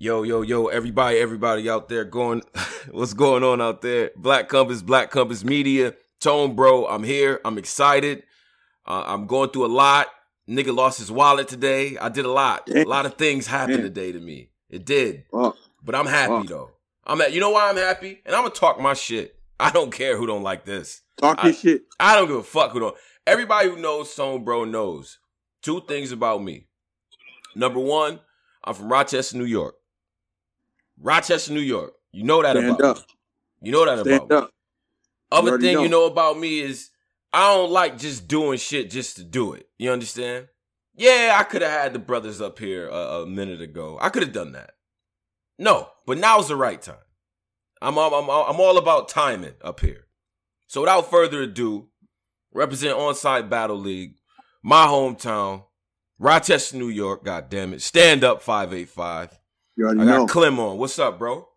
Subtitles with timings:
[0.00, 2.40] Yo, yo, yo, everybody, everybody out there going,
[2.92, 4.12] what's going on out there?
[4.14, 7.40] Black Compass, Black Compass Media, Tone Bro, I'm here.
[7.44, 8.22] I'm excited.
[8.86, 10.06] Uh, I'm going through a lot.
[10.48, 11.98] Nigga lost his wallet today.
[11.98, 12.70] I did a lot.
[12.70, 14.50] A lot of things happened today to me.
[14.70, 15.24] It did.
[15.84, 16.70] But I'm happy though.
[17.04, 18.20] I'm at, you know why I'm happy?
[18.24, 19.34] And I'm gonna talk my shit.
[19.58, 21.02] I don't care who don't like this.
[21.20, 21.82] talk I- your shit.
[21.98, 22.96] I don't give a fuck who don't.
[23.26, 25.18] Everybody who knows Tone Bro knows
[25.60, 26.68] two things about me.
[27.56, 28.20] Number one,
[28.62, 29.74] I'm from Rochester, New York.
[31.00, 31.94] Rochester, New York.
[32.12, 32.96] You know that Stand about up.
[32.98, 33.02] me.
[33.62, 34.36] You know that Stand about me.
[34.36, 34.50] up.
[35.30, 36.00] Other already thing you know.
[36.00, 36.90] know about me is
[37.32, 39.68] I don't like just doing shit just to do it.
[39.78, 40.48] You understand?
[40.96, 43.98] Yeah, I could have had the brothers up here a, a minute ago.
[44.00, 44.70] I could have done that.
[45.58, 46.96] No, but now's the right time.
[47.80, 50.06] I'm all, I'm all, I'm all about timing up here.
[50.66, 51.88] So without further ado,
[52.52, 54.14] represent Onside Battle League,
[54.62, 55.64] my hometown,
[56.18, 57.24] Rochester, New York.
[57.24, 59.38] God damn it, stand up five eight five.
[59.78, 60.26] You already I know.
[60.26, 60.76] got Clem on.
[60.76, 61.48] What's up, bro?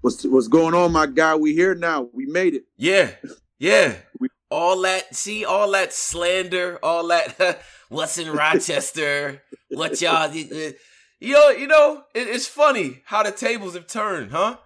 [0.00, 1.36] What's what's going on, my guy?
[1.36, 2.08] We here now.
[2.12, 2.64] We made it.
[2.76, 3.12] Yeah,
[3.60, 3.94] yeah.
[4.18, 7.62] We- All that, see, all that slander, all that.
[7.88, 9.40] what's in Rochester?
[9.68, 10.34] What y'all?
[10.34, 10.74] You
[11.20, 12.02] know, you know.
[12.12, 14.56] It, it's funny how the tables have turned, huh?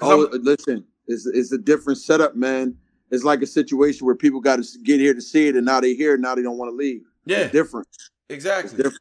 [0.00, 2.76] Oh, I'm- uh, listen, it's it's a different setup, man.
[3.10, 5.80] It's like a situation where people got to get here to see it, and now
[5.80, 7.02] they here, now they don't want to leave.
[7.24, 7.88] yeah, It's different.
[7.90, 8.76] It's exactly.
[8.76, 9.00] different.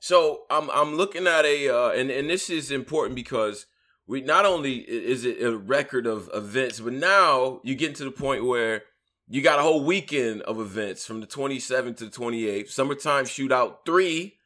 [0.00, 3.66] So I'm I'm looking at a uh, and and this is important because
[4.06, 8.10] we not only is it a record of events, but now you get to the
[8.10, 8.82] point where
[9.28, 12.70] you got a whole weekend of events from the 27th to the 28th.
[12.70, 14.38] Summertime Shootout three,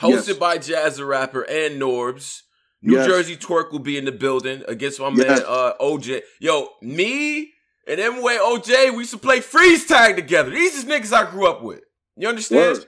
[0.00, 0.36] hosted Yes.
[0.38, 2.42] by Jazz the Rapper and Norbs.
[2.82, 3.06] New Yes.
[3.06, 5.16] Jersey Twerk will be in the building against my Yes.
[5.26, 6.22] man uh, OJ.
[6.40, 7.52] Yo, me
[7.86, 10.50] and M Way OJ, we used to play freeze tag together.
[10.50, 11.80] These is niggas I grew up with.
[12.16, 12.78] You understand?
[12.78, 12.86] Word.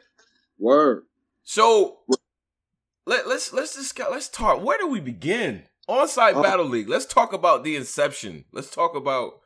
[0.59, 1.03] Word.
[1.51, 2.01] So
[3.07, 4.09] let, let's let's discuss.
[4.11, 4.63] Let's talk.
[4.63, 5.63] Where do we begin?
[5.89, 6.43] Onside Oh.
[6.43, 6.91] Battle League.
[6.91, 8.45] Let's talk about the inception.
[8.53, 9.41] Let's talk about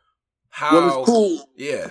[0.48, 0.72] how.
[0.74, 1.48] Well, it's cool.
[1.56, 1.90] Yeah,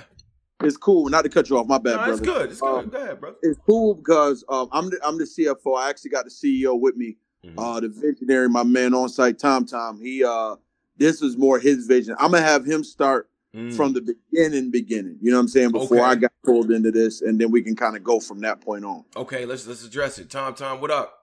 [0.63, 1.07] It's cool.
[1.07, 1.65] Not to cut you off.
[1.65, 2.11] My bad, no, brother.
[2.11, 2.51] it's good.
[2.51, 2.79] It's good.
[2.83, 3.37] Um, Go ahead, brother.
[3.41, 5.77] It's cool because um, I'm the, I'm the CFO.
[5.79, 7.15] I actually got the CEO with me.
[7.45, 7.53] Mhm.
[7.57, 9.97] uh the visionary, my man on site, Tom Tom.
[10.01, 10.57] He uh
[10.97, 12.17] this was more his vision.
[12.19, 13.75] I'm gonna have him start Mm.
[13.75, 15.17] from the beginning, beginning.
[15.21, 15.71] You know what I'm saying?
[15.71, 16.05] Before Okay.
[16.05, 18.85] I got pulled into this, and then we can kind of go from that point
[18.85, 19.03] on.
[19.15, 20.29] okay, let's let's address it.
[20.29, 21.17] Tom, Tom, what up?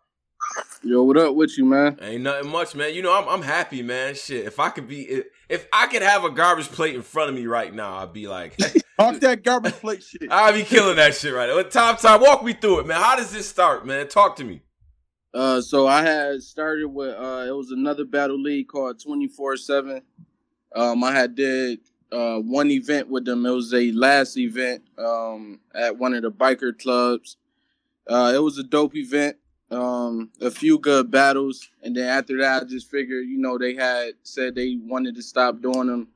[0.82, 1.98] Yo, what up with you, man?
[2.02, 2.94] Ain't nothing much, man.
[2.94, 4.14] You know, I'm I'm happy, man.
[4.14, 7.30] Shit, if I could be, if, if I could have a garbage plate in front
[7.30, 8.56] of me right now, I'd be like,
[8.98, 10.26] Talk that garbage plate shit.
[10.30, 11.62] I'd be killing that shit right now.
[11.62, 13.00] Tom, Tom, walk me through it, man.
[13.00, 14.06] How does this start, man?
[14.06, 14.60] Talk to me.
[15.32, 19.56] Uh, so I had started with uh, it was another battle league called Twenty Four
[19.56, 20.02] Seven.
[20.76, 21.78] Um, I had did
[22.12, 23.44] uh one event with them.
[23.46, 27.36] It was a last event um at one of the biker clubs.
[28.08, 29.36] Uh, it was a dope event.
[29.70, 33.74] Um, a few good battles, and then after that, I just figured, you know, they
[33.74, 36.08] had said they wanted to stop doing them.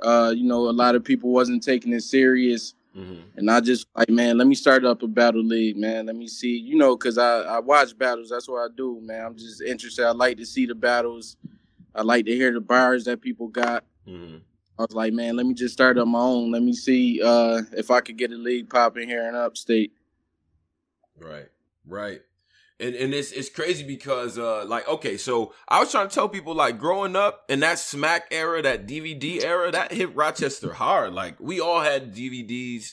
[0.00, 2.72] Uh, you know, a lot of people wasn't taking it serious.
[2.94, 6.06] hmm And I just like, man, let me start up a battle league, man.
[6.06, 8.30] Let me see, you know, cause I I watch battles.
[8.30, 9.26] That's what I do, man.
[9.26, 10.06] I'm just interested.
[10.06, 11.36] I like to see the battles.
[11.94, 13.84] I like to hear the bars that people got.
[14.06, 14.36] hmm
[14.78, 16.52] I was like, man, let me just start on my own.
[16.52, 19.92] Let me see uh, if I could get a league popping here in Upstate.
[21.18, 21.48] Right,
[21.86, 22.20] right.
[22.78, 26.28] And and it's it's crazy because uh like okay, so I was trying to tell
[26.28, 31.14] people like growing up in that smack era, that DVD era, that hit Rochester hard.
[31.14, 32.92] Like we all had DVDs,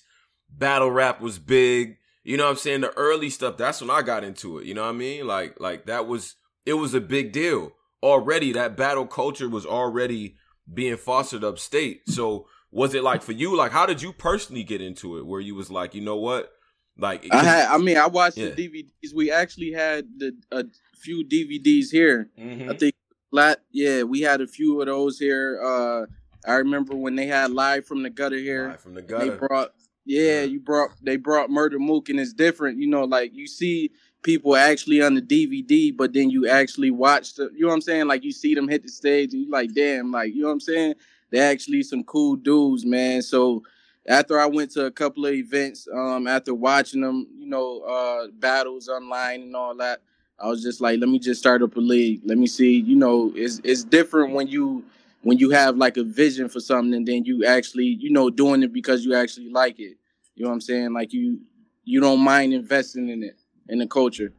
[0.49, 1.97] battle rap was big.
[2.23, 2.81] You know what I'm saying?
[2.81, 4.65] The early stuff, that's when I got into it.
[4.65, 5.27] You know what I mean?
[5.27, 6.35] Like like that was
[6.65, 7.73] it was a big deal.
[8.01, 10.37] Already that battle culture was already
[10.71, 12.07] being fostered upstate.
[12.09, 15.25] So was it like for you, like how did you personally get into it?
[15.25, 16.51] Where you was like, you know what?
[16.97, 18.49] Like I had, I mean, I watched Yeah.
[18.49, 19.13] the DVDs.
[19.15, 20.63] We actually had the a
[20.95, 22.29] few DVDs here.
[22.39, 22.69] Mhm.
[22.71, 22.93] I think
[23.31, 25.59] lat yeah, we had a few of those here.
[25.63, 26.05] Uh,
[26.47, 28.69] I remember when they had live from the gutter here.
[28.69, 29.31] Live from the gutter.
[29.31, 29.71] they brought
[30.05, 30.43] yeah, Yeah.
[30.43, 33.91] you brought they brought Murda Mook and it's different, you know, like you see
[34.23, 37.81] people actually on the DVD, but then you actually watch the you know what I'm
[37.81, 38.07] saying?
[38.07, 40.53] Like you see them hit the stage and you like, damn, like you know what
[40.53, 40.95] I'm saying?
[41.29, 43.21] They're actually some cool dudes, man.
[43.21, 43.63] So
[44.07, 48.27] after I went to a couple of events, um, after watching them, you know, uh
[48.39, 50.01] battles online and all that,
[50.39, 52.21] I was just like, let me just start up a league.
[52.25, 54.83] Let me see, you know, it's it's different when you
[55.21, 58.63] when you have like a vision for something and then you actually, you know, doing
[58.63, 59.97] it because you actually like it.
[60.35, 60.93] You know what I'm saying?
[60.93, 61.41] Like you
[61.83, 63.37] you don't mind investing in it
[63.69, 64.33] in the culture.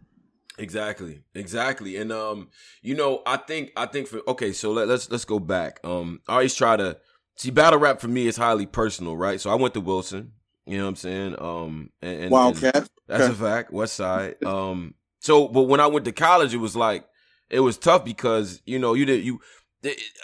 [0.56, 2.48] Exactly, exactly, and um,
[2.80, 5.80] you know, I think I think for okay, so let, let's let's go back.
[5.82, 6.96] Um, I always try to
[7.34, 9.40] see battle rap for me is highly personal, right?
[9.40, 10.30] So I went to Wilson,
[10.64, 11.36] you know what I'm saying?
[11.40, 12.88] Um, and, and- and Wildcat.
[13.08, 13.32] that's Okay.
[13.32, 13.72] a fact.
[13.72, 14.36] West Side.
[14.44, 17.04] Um, so but when I went to college, it was like
[17.50, 19.40] it was tough because you know you did you.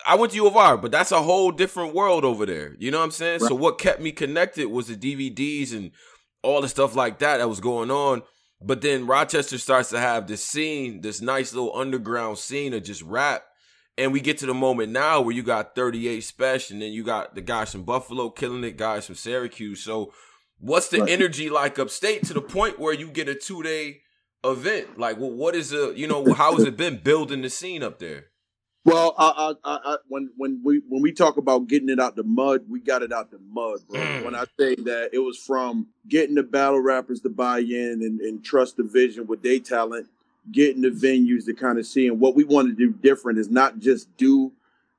[0.07, 2.77] I went to U of R, but that's a whole different world over there.
[2.79, 3.41] You know what I'm saying?
[3.41, 3.49] Right.
[3.49, 5.91] So what kept me connected was the DVDs and
[6.43, 8.23] all the stuff like that that was going on.
[8.63, 13.03] But then Rochester starts to have this scene, this nice little underground scene of just
[13.03, 13.45] rap.
[13.97, 17.03] And we get to the moment now where you got 38 Special, and then you
[17.05, 19.83] got the guys from Buffalo killing it, guys from Syracuse.
[19.83, 20.13] So
[20.59, 21.11] what's the right.
[21.11, 24.03] energy like upstate to the point where you get a two day
[24.45, 24.99] event?
[24.99, 27.99] Like, well, what is a you know how has it been building the scene up
[27.99, 28.30] there?
[28.85, 32.23] Well, I, I, I, when when we when we talk about getting it out the
[32.23, 34.01] mud, we got it out the mud, bro.
[34.01, 34.25] Mm.
[34.25, 38.21] When I say that, it was from getting the battle rappers to buy in and,
[38.21, 40.09] and trust the vision with their talent,
[40.51, 42.07] getting the venues to kind of see.
[42.07, 44.51] And what we wanted to do different is not just do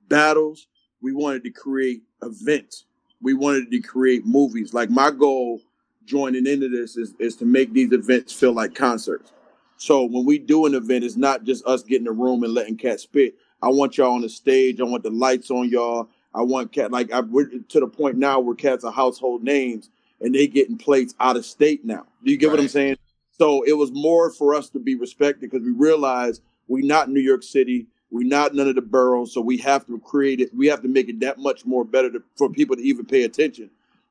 [0.08, 0.68] battles.
[1.02, 2.86] We wanted to create events.
[3.20, 4.76] We wanted to create movies.
[4.76, 5.60] Like my goal
[6.06, 9.32] joining into this is, is to make these events feel like concerts.
[9.78, 12.78] So when we do an event, it's not just us getting a room and letting
[12.78, 14.80] cats spit I want y'all on the stage.
[14.80, 16.10] I want the lights on y'all.
[16.34, 19.90] I want cat like I, we're to the point now where cats are household names
[20.22, 22.06] and they getting plates out of state now.
[22.24, 22.54] Do you get right.
[22.54, 22.98] what I'm saying?
[23.32, 27.20] So it was more for us to be respected because we realized we're not New
[27.20, 27.88] York City.
[28.12, 30.54] We're not none of the boroughs, so we have to create it.
[30.54, 33.24] We have to make it that much more better to, for people to even pay
[33.24, 33.70] attention.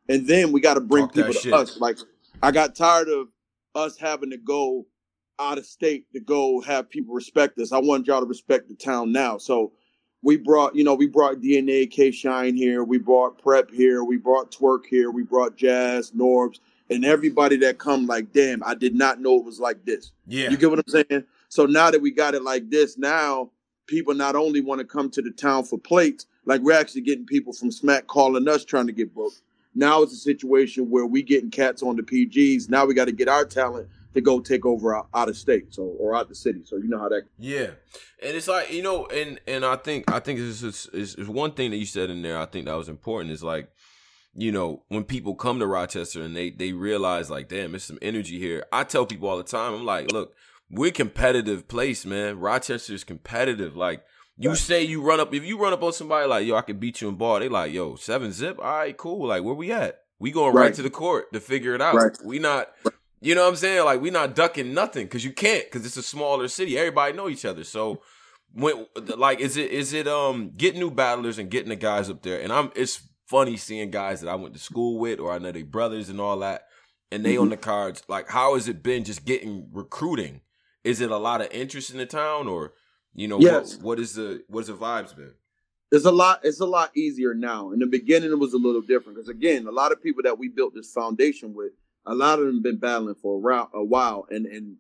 [0.08, 1.53] And then we got to bring Talk people to shit.
[1.53, 1.79] us.
[1.79, 1.99] Like
[2.43, 3.29] I got tired of
[3.75, 4.87] us having to go
[5.40, 7.72] out of state to go have people respect us.
[7.72, 9.38] I want y'all to respect the town now.
[9.38, 9.72] So
[10.22, 14.19] we brought, you know, we brought DNA K Shine here, we brought Prep here, we
[14.19, 16.60] brought Twerk here, we brought Jazz, Norbs,
[16.90, 20.12] and everybody that come like, damn, I did not know it was like this.
[20.26, 20.50] Yeah.
[20.50, 21.25] You get what I'm saying?
[21.48, 23.50] So now that we got it like this, now
[23.86, 27.26] people not only want to come to the town for plates, like we're actually getting
[27.26, 29.40] people from Smack calling us trying to get booked.
[29.75, 32.69] Now it's a situation where we getting cats on the PGs.
[32.69, 35.72] Now we got to get our talent to go take over out, out of state,
[35.74, 36.60] so or out the city.
[36.64, 37.22] So you know how that.
[37.38, 37.70] Yeah,
[38.22, 41.28] and it's like you know, and and I think I think this is, is, is
[41.28, 42.38] one thing that you said in there.
[42.38, 43.32] I think that was important.
[43.32, 43.70] Is like
[44.34, 47.98] you know, when people come to Rochester and they they realize like, damn, there's some
[48.02, 48.64] energy here.
[48.72, 50.34] I tell people all the time, I'm like, look,
[50.70, 52.38] we're competitive place, man.
[52.38, 53.76] Rochester is competitive.
[53.76, 54.02] Like
[54.36, 54.58] you right.
[54.58, 57.00] say you run up if you run up on somebody like, yo, I can beat
[57.00, 59.28] you in ball, they like, yo, seven zip, all right, cool.
[59.28, 60.00] Like, where we at?
[60.18, 61.94] We going right, right to the court to figure it out.
[61.94, 62.16] Right.
[62.24, 62.68] We not
[63.20, 63.84] you know what I'm saying?
[63.84, 66.78] Like we not ducking nothing because you can't because it's a smaller city.
[66.78, 67.64] Everybody know each other.
[67.64, 68.02] So
[68.52, 72.22] when like is it is it um getting new battlers and getting the guys up
[72.22, 72.40] there?
[72.40, 75.52] And I'm it's funny seeing guys that I went to school with or I know
[75.52, 76.67] they brothers and all that,
[77.12, 77.43] and they mm-hmm.
[77.43, 78.02] on the cards.
[78.08, 80.40] Like how has it been just getting recruiting?
[80.82, 82.72] Is it a lot of interest in the town or
[83.12, 83.76] you know yes.
[83.76, 85.34] what, what is the what's the vibes been?
[85.93, 86.40] It's a lot.
[86.44, 87.72] It's a lot easier now.
[87.72, 90.38] In the beginning, it was a little different because again, a lot of people that
[90.38, 91.72] we built this foundation with
[92.06, 94.76] a lot of them have been battling for a, a while, and and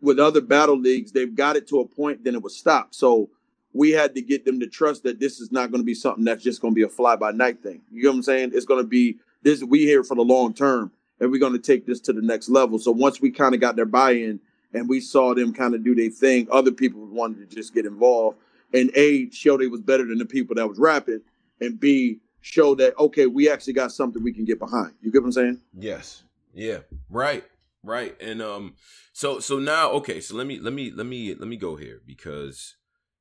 [0.00, 2.94] with other battle leagues, they've got it to a point, then it was stopped.
[2.94, 3.30] So
[3.72, 6.24] we had to get them to trust that this is not going to be something
[6.24, 7.82] that's just going to be a fly by night thing.
[7.92, 8.50] You know what I'm saying?
[8.54, 9.62] It's going to be this.
[9.62, 10.90] We here for the long term,
[11.20, 12.78] and we're going to take this to the next level.
[12.78, 14.40] So once we kind of got their buy-in,
[14.72, 17.86] and we saw them kind of do their thing, other people wanted to just get
[17.86, 18.38] involved.
[18.72, 21.22] And A, show they was better than the people that was rapping,
[21.60, 24.92] and B, show that okay, we actually got something we can get behind.
[25.00, 25.60] You get what I'm saying?
[25.78, 26.22] Yes.
[26.54, 26.78] Yeah.
[27.08, 27.44] Right.
[27.82, 28.20] Right.
[28.20, 28.74] And um
[29.12, 32.00] so so now okay, so let me let me let me let me go here
[32.06, 32.76] because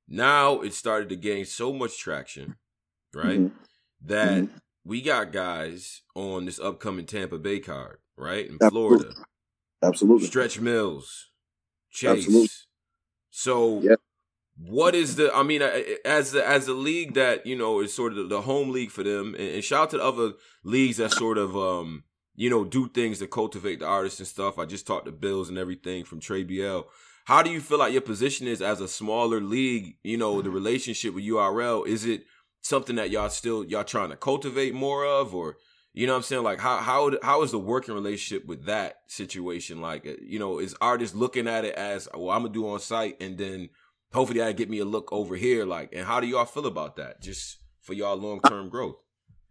[0.08, 2.56] now it started to gain so much traction,
[3.14, 3.40] right?
[3.40, 3.56] Mm-hmm.
[4.06, 4.58] That mm-hmm.
[4.86, 8.48] we got guys on this upcoming Tampa Bay card, right?
[8.48, 8.98] In Absolutely.
[9.00, 9.16] Florida.
[9.84, 10.28] Absolutely.
[10.28, 11.28] Stretch Mills,
[11.92, 12.26] Chase.
[12.26, 12.50] Absolutely.
[13.30, 14.00] So yep
[14.60, 15.62] what is the i mean
[16.04, 19.04] as the as a league that you know is sort of the home league for
[19.04, 20.34] them and, and shout out to the other
[20.64, 22.04] leagues that sort of um
[22.36, 24.60] you know do things to cultivate the artists and stuff.
[24.60, 26.82] I just talked to bills and everything from trey bl
[27.26, 30.50] how do you feel like your position is as a smaller league you know the
[30.50, 32.24] relationship with url is it
[32.62, 35.58] something that y'all still y'all trying to cultivate more of or
[35.94, 36.44] you know what i'm saying?
[36.44, 40.06] Like how how how is the working relationship with that situation like?
[40.22, 43.38] You know is artists looking at it as well i'm gonna do on site and
[43.38, 43.70] then
[44.14, 45.66] hopefully that get me a look over here.
[45.66, 47.22] Like, and how do y'all feel about that?
[47.22, 48.98] Just for y'all long term growth.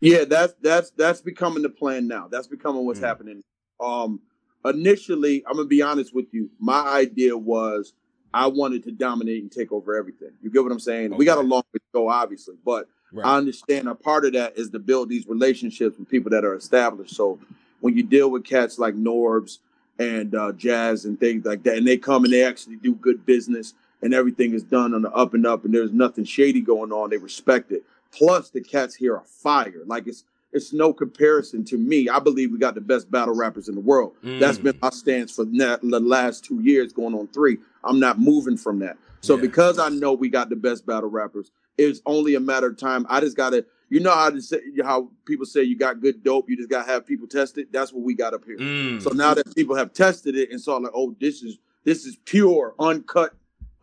[0.00, 2.28] Yeah, that's that's that's becoming the plan now.
[2.28, 3.06] That's becoming what's mm.
[3.06, 3.42] happening.
[3.80, 4.20] Um,
[4.64, 6.50] initially, I'm gonna be honest with you.
[6.58, 7.94] My idea was
[8.34, 10.32] I wanted to dominate and take over everything.
[10.42, 11.06] You get what I'm saying?
[11.06, 11.16] Okay.
[11.16, 13.24] We got a long way to go, obviously, but right.
[13.24, 16.54] I understand a part of that is to build these relationships with people that are
[16.54, 17.14] established.
[17.14, 17.38] So
[17.80, 19.58] when you deal with cats like Norbs
[19.98, 23.24] and uh, Jazz and things like that, and they come and they actually do good
[23.24, 23.72] business
[24.02, 27.10] and everything is done on the up and up and there's nothing shady going on.
[27.10, 27.82] They respect it.
[28.12, 29.82] Plus the cats here are fire.
[29.86, 32.08] Like it's it's no comparison to me.
[32.08, 34.14] I believe we got the best battle rappers in the world.
[34.24, 34.40] Mm.
[34.40, 37.58] That's been my stance for the last two years, going on three.
[37.84, 38.96] I'm not moving from that.
[39.20, 39.42] So yeah.
[39.42, 43.06] because I know we got the best battle rappers, it's only a matter of time.
[43.10, 46.48] I just gotta, you know how to say how people say you got good dope,
[46.48, 47.70] you just gotta have people test it.
[47.72, 48.56] That's what we got up here.
[48.56, 49.02] Mm.
[49.02, 52.16] So now that people have tested it and saw like, oh, this is this is
[52.24, 53.34] pure, uncut,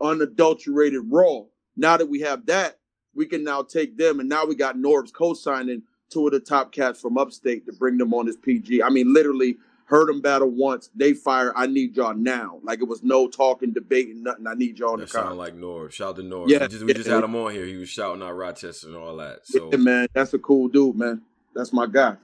[0.04, 1.42] unadulterated, raw.
[1.76, 2.78] Now that we have that,
[3.14, 6.72] we can now take them, and now we got Norbs co-signing two of the top
[6.72, 8.82] cats from upstate to bring them on this PG.
[8.82, 9.56] I mean, literally
[9.86, 10.90] heard them battle once.
[10.94, 11.52] They fire.
[11.56, 12.60] I need y'all now.
[12.62, 14.46] Like it was no talking, debating, nothing.
[14.46, 15.10] I need y'all that.
[15.10, 15.92] Sound like Norb.
[15.92, 16.48] Shout to Norb.
[16.48, 17.64] Yeah, we just, we yeah, just had him on here.
[17.64, 19.40] He was shouting out Rochester and all that.
[19.44, 21.22] So yeah, man, that's a cool dude, man.
[21.54, 22.16] That's my guy.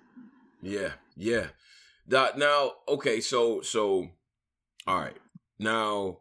[0.63, 1.47] Yeah, yeah.
[2.09, 4.09] That now, okay, so so,
[4.87, 5.17] all right.
[5.59, 6.19] Now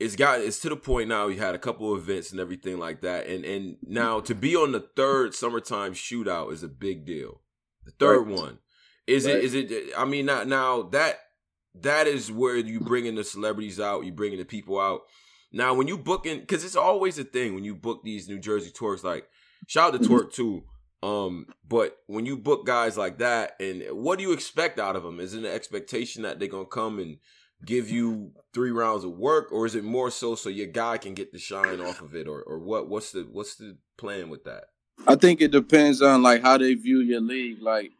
[0.00, 2.78] it's got it's to the point now you had a couple of events and everything
[2.78, 7.04] like that and and now to be on the third summertime shootout is a big
[7.04, 7.42] deal
[7.84, 8.36] the third right.
[8.36, 8.58] one
[9.06, 9.36] is right.
[9.36, 11.20] it is it i mean now now that
[11.74, 15.02] that is where you bringing the celebrities out you bringing the people out
[15.52, 18.70] now when you booking because it's always a thing when you book these new jersey
[18.70, 19.28] tours like
[19.66, 20.16] shout out to mm-hmm.
[20.16, 20.64] twerk too
[21.02, 25.02] um but when you book guys like that and what do you expect out of
[25.02, 27.18] them is it an expectation that they're gonna come and
[27.64, 31.14] give you three rounds of work, or is it more so so your guy can
[31.14, 32.88] get the shine off of it, or or what?
[32.88, 34.64] What's the what's the plan with that?
[35.06, 37.62] I think it depends on like how they view your league.
[37.62, 37.92] Like,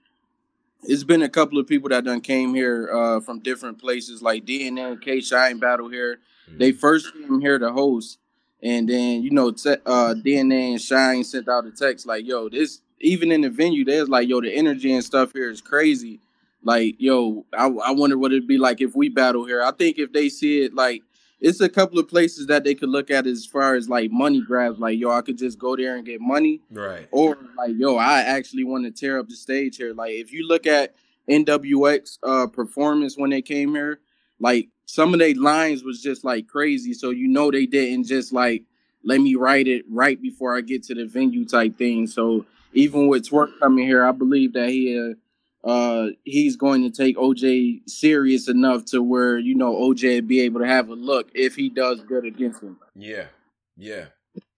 [0.83, 4.45] it's been a couple of people that done came here uh, from different places, like
[4.45, 6.21] DNA and K Shine battle here.
[6.49, 6.59] Mm-hmm.
[6.59, 8.19] They first came here to host,
[8.63, 12.49] and then you know te- uh, DNA and Shine sent out a text like, "Yo,
[12.49, 16.21] this." Even in the venue, there's like, yo, the energy and stuff here is crazy
[16.63, 19.63] like, yo, I, I wonder what it'd be like if we battle here.
[19.63, 21.03] I think if they see it, like,
[21.41, 24.43] it's a couple of places that they could look at as far as like money
[24.43, 24.79] grabs.
[24.79, 26.61] Like, yo, I could just go there and get money.
[26.71, 27.09] Right.
[27.13, 29.95] Or like, yo, I actually want to tear up the stage here.
[29.95, 30.95] Like, if you look at
[31.29, 34.01] NWX uh performance when they came here,
[34.39, 36.93] like some of their lines was just like crazy.
[36.93, 38.65] So you know they didn't just like
[39.03, 42.07] let me write it right before I get to the venue type thing.
[42.07, 45.15] So even with Twerk coming here, I believe that he uh,
[45.63, 50.41] uh, he's going to take OJ serious enough to where you know OJ would be
[50.41, 52.79] able to have a look if he does good against him.
[52.95, 53.27] Yeah,
[53.77, 54.07] yeah.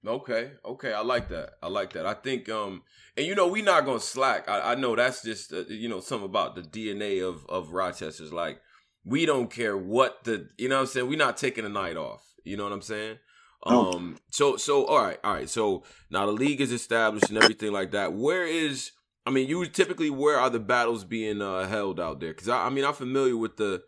[0.06, 0.92] Okay, okay.
[0.92, 1.54] I like that.
[1.62, 2.06] I like that.
[2.06, 2.82] I think, um,
[3.16, 4.48] and you know, we not gonna slack.
[4.48, 8.32] I, I know that's just uh, you know something about the DNA of of Rochester's.
[8.32, 8.60] Like,
[9.04, 11.08] we don't care what the you know what I'm saying.
[11.08, 12.22] We're not taking a night off.
[12.44, 13.18] You know what I'm saying?
[13.64, 14.18] Um.
[14.30, 15.48] So so all right all right.
[15.48, 18.12] So now the league is established and everything like that.
[18.12, 18.90] Where is
[19.24, 22.32] I mean, you typically where are the battles being uh, held out there?
[22.32, 23.82] Because I, I, mean, I'm familiar with the,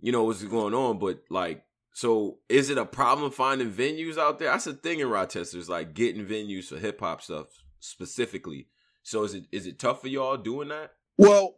[0.00, 4.38] you know, what's going on, but like, so is it a problem finding venues out
[4.38, 4.50] there?
[4.50, 5.58] That's a thing in Rochester.
[5.58, 7.46] Is like getting venues for hip hop stuff
[7.80, 8.68] specifically.
[9.02, 10.92] So is it is it tough for y'all doing that?
[11.18, 11.56] Well,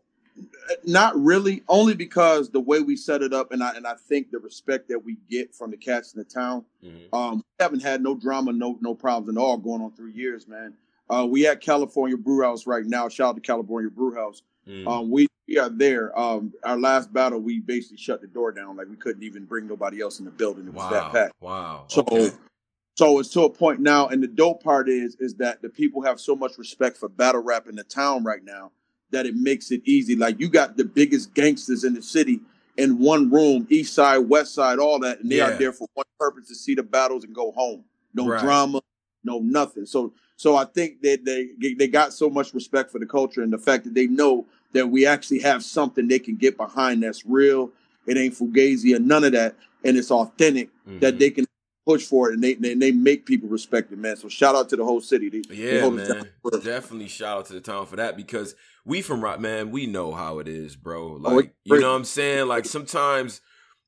[0.85, 1.63] not really.
[1.69, 4.89] Only because the way we set it up, and I and I think the respect
[4.89, 6.65] that we get from the cats in the town.
[6.85, 7.15] Mm-hmm.
[7.15, 10.49] Um, we haven't had no drama, no no problems at all going on three years,
[10.49, 10.75] man.
[11.11, 13.09] Uh, we at California Brew House right now.
[13.09, 14.43] Shout out to California Brew House.
[14.67, 14.87] Mm.
[14.87, 16.19] Um, we, we are there.
[16.19, 18.77] Um, our last battle, we basically shut the door down.
[18.77, 20.67] Like we couldn't even bring nobody else in the building.
[20.67, 20.91] It was wow.
[20.91, 21.35] that packed.
[21.41, 21.85] Wow.
[21.89, 22.31] So, okay.
[22.97, 24.09] so it's to a point now.
[24.09, 27.43] And the dope part is, is that the people have so much respect for battle
[27.43, 28.73] rap in the town right now
[29.11, 30.17] that it makes it easy.
[30.17, 32.41] Like you got the biggest gangsters in the city
[32.77, 35.55] in one room, east side, west side, all that, and they yeah.
[35.55, 37.85] are there for one purpose to see the battles and go home.
[38.15, 38.41] No right.
[38.41, 38.81] drama,
[39.23, 39.87] no nothing.
[39.87, 43.53] So so I think that they they got so much respect for the culture and
[43.53, 47.25] the fact that they know that we actually have something they can get behind that's
[47.25, 47.71] real.
[48.07, 50.99] It ain't fugazi or none of that, and it's authentic mm-hmm.
[50.99, 51.47] that they can
[51.87, 54.17] push for it and they, they, they make people respect it, man.
[54.17, 55.29] So shout out to the whole city.
[55.29, 56.31] They, yeah, they man.
[56.63, 60.13] Definitely shout out to the town for that because we from Rock, man, we know
[60.13, 61.03] how it is, bro.
[61.03, 62.49] Oh, like, oh, you know what I'm saying?
[62.49, 63.41] Like sometimes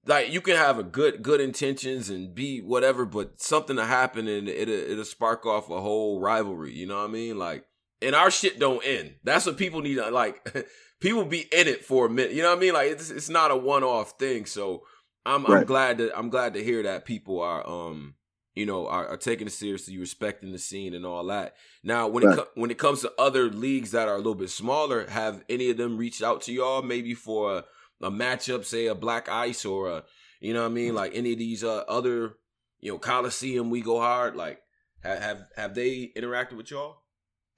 [0.06, 4.28] like you can have a good good intentions and be whatever, but something to happen
[4.28, 6.72] and it it'll spark off a whole rivalry.
[6.72, 7.38] You know what I mean?
[7.38, 7.64] Like,
[8.00, 9.16] and our shit don't end.
[9.24, 9.96] That's what people need.
[9.96, 10.66] To, like,
[11.00, 12.32] people be in it for a minute.
[12.32, 12.74] You know what I mean?
[12.74, 14.46] Like, it's it's not a one off thing.
[14.46, 14.84] So
[15.24, 15.60] I'm right.
[15.60, 18.14] I'm glad to I'm glad to hear that people are um
[18.54, 21.56] you know are, are taking it seriously, respecting the scene and all that.
[21.82, 22.38] Now, when right.
[22.38, 25.70] it when it comes to other leagues that are a little bit smaller, have any
[25.70, 27.58] of them reached out to y'all maybe for?
[27.58, 27.64] A,
[28.00, 30.04] a matchup, say a Black Ice or a,
[30.40, 32.34] you know what I mean, like any of these uh, other,
[32.80, 34.36] you know, Coliseum, we go hard.
[34.36, 34.60] Like,
[35.02, 36.98] have have have they interacted with y'all?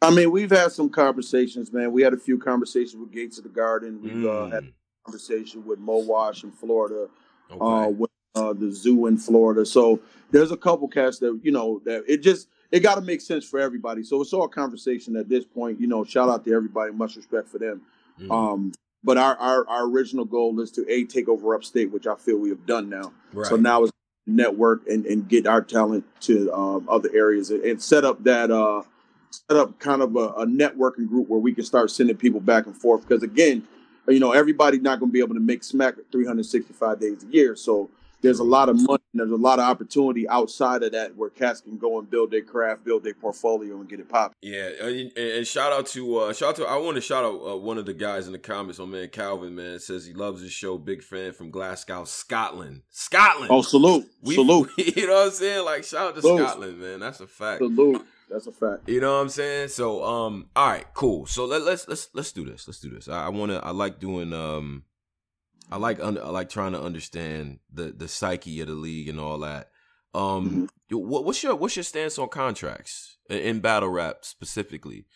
[0.00, 1.92] I mean, we've had some conversations, man.
[1.92, 4.00] We had a few conversations with Gates of the Garden.
[4.00, 4.28] We've mm.
[4.28, 4.68] uh, had mm.
[4.68, 4.72] a
[5.04, 7.08] conversation with Mo Wash in Florida,
[7.50, 7.60] okay.
[7.60, 9.66] uh, with uh, the zoo in Florida.
[9.66, 13.20] So there's a couple cats that you know that it just it got to make
[13.20, 14.04] sense for everybody.
[14.04, 15.80] So it's all conversation at this point.
[15.80, 16.92] You know, shout out to everybody.
[16.92, 17.82] Much respect for them.
[18.20, 18.30] Mm-hmm.
[18.30, 18.72] Um,
[19.04, 22.36] but our, our our original goal is to a take over upstate, which I feel
[22.38, 23.12] we have done now.
[23.32, 23.46] Right.
[23.46, 23.92] So now it's
[24.26, 28.50] network and, and get our talent to um, other areas and, and, set up that
[28.50, 28.82] uh,
[29.30, 32.66] set up kind of a, a, networking group where we can start sending people back
[32.66, 33.08] and forth.
[33.08, 33.66] Because again,
[34.06, 37.56] you know, everybody's not going to be able to make smack 365 days a year.
[37.56, 37.88] So
[38.20, 41.60] there's a lot of money there's a lot of opportunity outside of that where cats
[41.60, 44.36] can go and build their craft, build their portfolio, and get it popping.
[44.42, 47.40] Yeah, and, and, shout out to uh, shout out to I want to shout out
[47.46, 48.78] uh, one of the guys in the comments.
[48.78, 50.78] My man Calvin, man, says he loves his show.
[50.78, 52.82] Big fan from Glasgow, Scotland.
[52.90, 53.50] Scotland.
[53.50, 54.70] Oh, salute, we, salute.
[54.78, 55.64] You know what I'm saying?
[55.64, 56.48] Like shout out to salute.
[56.48, 57.00] Scotland, man.
[57.00, 57.58] That's a fact.
[57.58, 58.06] Salute.
[58.30, 58.88] That's a fact.
[58.88, 59.68] You know what I'm saying?
[59.68, 61.24] So, um, all right, cool.
[61.26, 62.68] So let, let's let's let's do this.
[62.68, 63.08] Let's do this.
[63.08, 63.64] I, I want to.
[63.64, 64.84] I like doing um
[65.70, 69.20] I like under, I like trying to understand the the psyche of the league and
[69.20, 69.70] all that.
[70.14, 70.96] Um, mm-hmm.
[70.96, 75.06] what, what's your what's your stance on contracts in, in battle rap specifically?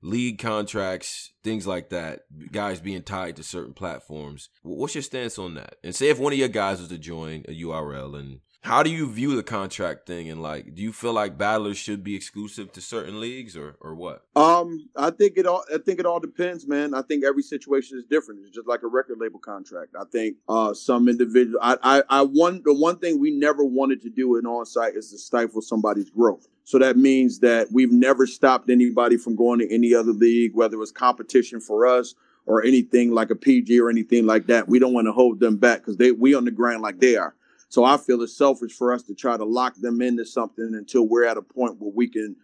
[0.00, 2.20] League contracts, things like that,
[2.52, 4.48] guys being tied to certain platforms.
[4.62, 5.74] What's your stance on that?
[5.82, 8.90] And say if one of your guys was to join a URL and how do
[8.90, 10.28] you view the contract thing?
[10.28, 13.94] And like do you feel like battlers should be exclusive to certain leagues or or
[13.94, 14.24] what?
[14.36, 16.94] Um i think it all i think it all depends man.
[16.94, 18.40] I think every situation is different.
[18.40, 19.94] It's just like a record label contract.
[19.98, 24.02] I think uh some individual i i, I one the one thing we never wanted
[24.02, 26.48] to do in on site is to stifle somebody's growth.
[26.64, 30.74] So that means that we've never stopped anybody from going to any other league whether
[30.74, 34.68] it was competition for us or anything like a pg or anything like that.
[34.68, 37.16] We don't want to hold them back because they we on the ground like they
[37.16, 37.34] are
[37.68, 41.06] so I feel it's selfish for us to try to lock them into something until
[41.06, 42.36] we're at a point where we can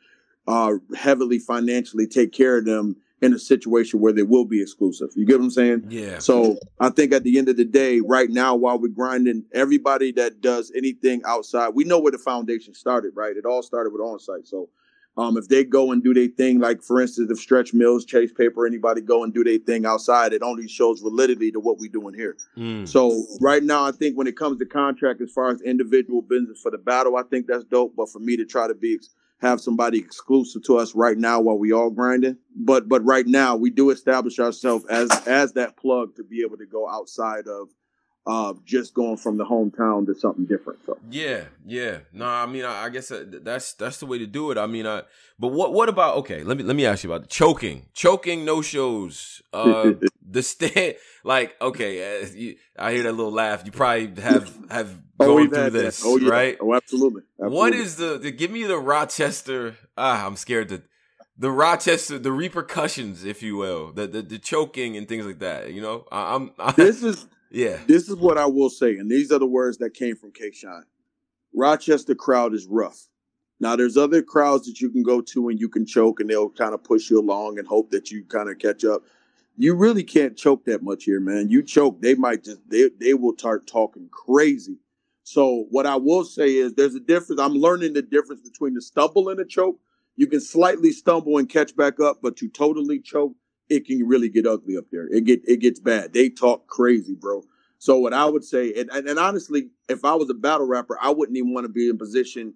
[0.47, 5.09] uh, heavily financially take care of them in a situation where they will be exclusive.
[5.17, 5.87] You get what I'm saying?
[5.89, 6.19] Yeah.
[6.19, 10.13] So I think at the end of the day, right now, while we're grinding, everybody
[10.13, 13.35] that does anything outside, we know where the foundation started, right?
[13.35, 14.47] It all started with on-site.
[14.47, 14.69] So
[15.17, 18.33] um, if they go and do their thing, like for instance, if Stretch Mills, Chase
[18.33, 21.91] Paper, anybody go and do their thing outside, it only shows validity to what we're
[21.91, 22.37] doing here.
[22.57, 22.89] Mm.
[22.89, 26.61] So right now, I think when it comes to contract, as far as individual business
[26.61, 27.95] for the battle, I think that's dope.
[27.97, 28.99] But for me to try to be
[29.39, 33.55] have somebody exclusive to us right now while we all grinding, but but right now
[33.55, 37.69] we do establish ourselves as as that plug to be able to go outside of
[38.27, 40.79] uh, just going from the hometown to something different.
[40.87, 41.99] So yeah, yeah.
[42.13, 44.59] No, I mean, I, I guess that's that's the way to do it.
[44.59, 45.03] I mean, I,
[45.39, 46.43] but what what about okay?
[46.43, 49.43] Let me let me ask you about the choking, choking no shows.
[49.53, 49.93] Uh,
[50.29, 53.63] the stand like okay, uh, you, I hear that little laugh.
[53.67, 56.31] You probably have have oh, gone through this, oh, yeah.
[56.31, 56.59] right?
[56.61, 57.23] Oh, absolutely.
[57.39, 57.59] absolutely.
[57.59, 59.77] What is the, the give me the Rochester?
[59.99, 60.83] Ah, I'm scared to
[61.37, 65.73] the Rochester, the repercussions, if you will, the the, the choking and things like that.
[65.73, 67.79] You know, I, am this is yeah.
[67.87, 70.51] This is what I will say, and these are the words that came from K
[70.51, 70.85] Shine.
[71.55, 73.09] Rochester crowd is rough.
[73.61, 76.51] Now there's other crowds that you can go to and you can choke and they'll
[76.51, 79.05] kind of push you along and hope that you kind of catch up.
[79.57, 81.49] You really can't choke that much here, man.
[81.49, 84.79] You choke, they might just they they will start talking crazy.
[85.23, 87.41] So what I will say is there's a difference.
[87.41, 89.79] I'm learning the difference between the stumble and a choke.
[90.17, 93.35] You can slightly stumble and catch back up, but to totally choke,
[93.69, 95.07] it can really get ugly up there.
[95.09, 96.13] It get it gets bad.
[96.13, 97.43] They talk crazy, bro.
[97.79, 100.99] So what I would say, and, and, and honestly, if I was a battle rapper,
[101.03, 102.55] I wouldn't even want to be in position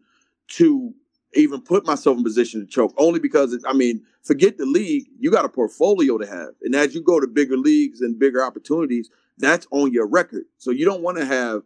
[0.53, 0.95] to
[1.35, 2.95] even put myself in position to choke.
[2.97, 6.75] Only because it, I mean, forget the league, you got a portfolio to have, and
[6.75, 10.45] as you go to bigger leagues and bigger opportunities, that's on your record.
[10.57, 11.63] So you don't want to have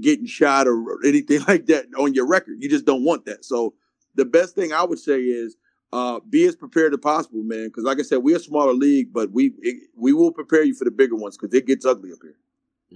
[0.00, 2.56] getting shot or anything like that on your record.
[2.58, 3.44] You just don't want that.
[3.44, 3.74] So
[4.14, 5.56] the best thing I would say is
[5.94, 7.66] uh, be as prepared as possible, man.
[7.66, 10.74] Because like I said, we're a smaller league, but we it, we will prepare you
[10.74, 12.34] for the bigger ones because it gets ugly up here.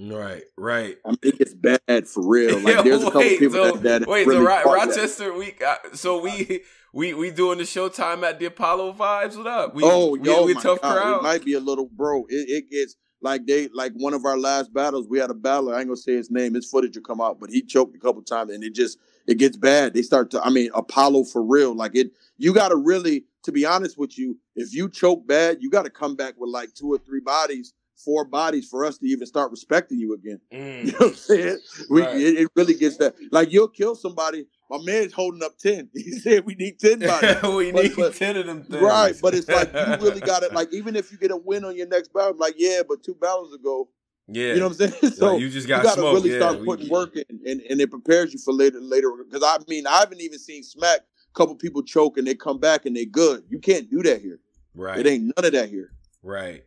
[0.01, 0.97] Right, right.
[1.05, 2.59] I mean, it gets bad for real.
[2.63, 4.27] Like there's a couple people so, that, that wait.
[4.27, 5.39] Really so Ro- Rochester, that.
[5.39, 9.37] we uh, so we we we doing the showtime at the Apollo vibes.
[9.37, 9.77] What up?
[9.77, 11.19] We, oh, we, yo, we, we tough God, crowd.
[11.19, 12.27] It might be a little bro.
[12.29, 15.07] It, it gets like they like one of our last battles.
[15.09, 15.77] We had a battler.
[15.77, 16.55] I ain't gonna say his name.
[16.55, 19.39] His footage will come out, but he choked a couple times, and it just it
[19.39, 19.95] gets bad.
[19.95, 20.43] They start to.
[20.43, 21.75] I mean, Apollo for real.
[21.75, 22.11] Like it.
[22.41, 25.85] You got to really to be honest with you, if you choke bad, you got
[25.85, 29.27] to come back with like two or three bodies, four bodies for us to even
[29.27, 30.39] start respecting you again.
[30.53, 30.85] Mm.
[30.85, 31.59] You know what I'm saying?
[31.89, 32.17] We, right.
[32.17, 33.15] it, it, really gets that.
[33.33, 34.47] Like you'll kill somebody.
[34.71, 35.89] My man's holding up ten.
[35.95, 37.43] He said we need ten bodies.
[37.43, 38.65] we but, need but, ten of them.
[38.65, 38.83] Things.
[38.83, 40.53] Right, but it's like you really got it.
[40.53, 43.15] Like even if you get a win on your next battle, like yeah, but two
[43.15, 43.89] battles ago.
[44.31, 45.13] Yeah, you know what I'm saying.
[45.15, 47.81] So like you just got to really yeah, start putting we, work in, and, and
[47.81, 48.79] it prepares you for later.
[48.81, 52.35] Later, because I mean, I haven't even seen Smack A couple people choke and they
[52.35, 53.45] come back and they good.
[53.49, 54.41] You can't do that here.
[54.75, 54.99] Right.
[54.99, 55.93] It ain't none of that here.
[56.23, 56.65] Right.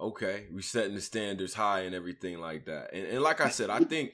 [0.00, 0.46] Okay.
[0.52, 2.94] We setting the standards high and everything like that.
[2.94, 4.12] And, and like I said, I think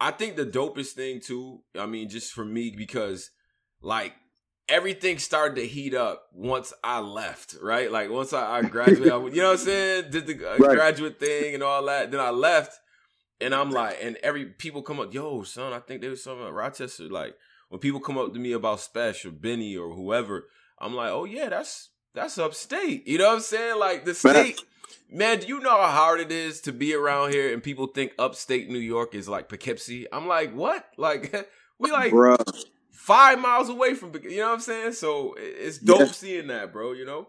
[0.00, 3.30] I think the dopest thing too, I mean, just for me, because
[3.82, 4.14] like
[4.68, 7.90] everything started to heat up once I left, right?
[7.90, 10.10] Like once I, I graduated, you know what I'm saying?
[10.10, 10.76] Did the uh, right.
[10.76, 12.10] graduate thing and all that.
[12.10, 12.78] Then I left,
[13.40, 16.46] and I'm like, and every people come up, yo, son, I think there was something
[16.46, 17.04] at Rochester.
[17.04, 17.36] Like
[17.68, 20.46] when people come up to me about Spesh or Benny or whoever,
[20.78, 23.06] I'm like, oh yeah, that's that's upstate.
[23.06, 23.78] You know what I'm saying?
[23.78, 24.60] Like the state.
[25.10, 28.12] Man, do you know how hard it is to be around here and people think
[28.18, 30.06] upstate New York is like Poughkeepsie?
[30.12, 30.86] I'm like, what?
[30.98, 32.36] Like, we like Bruh.
[32.98, 34.92] Five miles away from, you know what I'm saying?
[34.92, 36.06] So it's dope yeah.
[36.06, 36.92] seeing that, bro.
[36.92, 37.28] You know?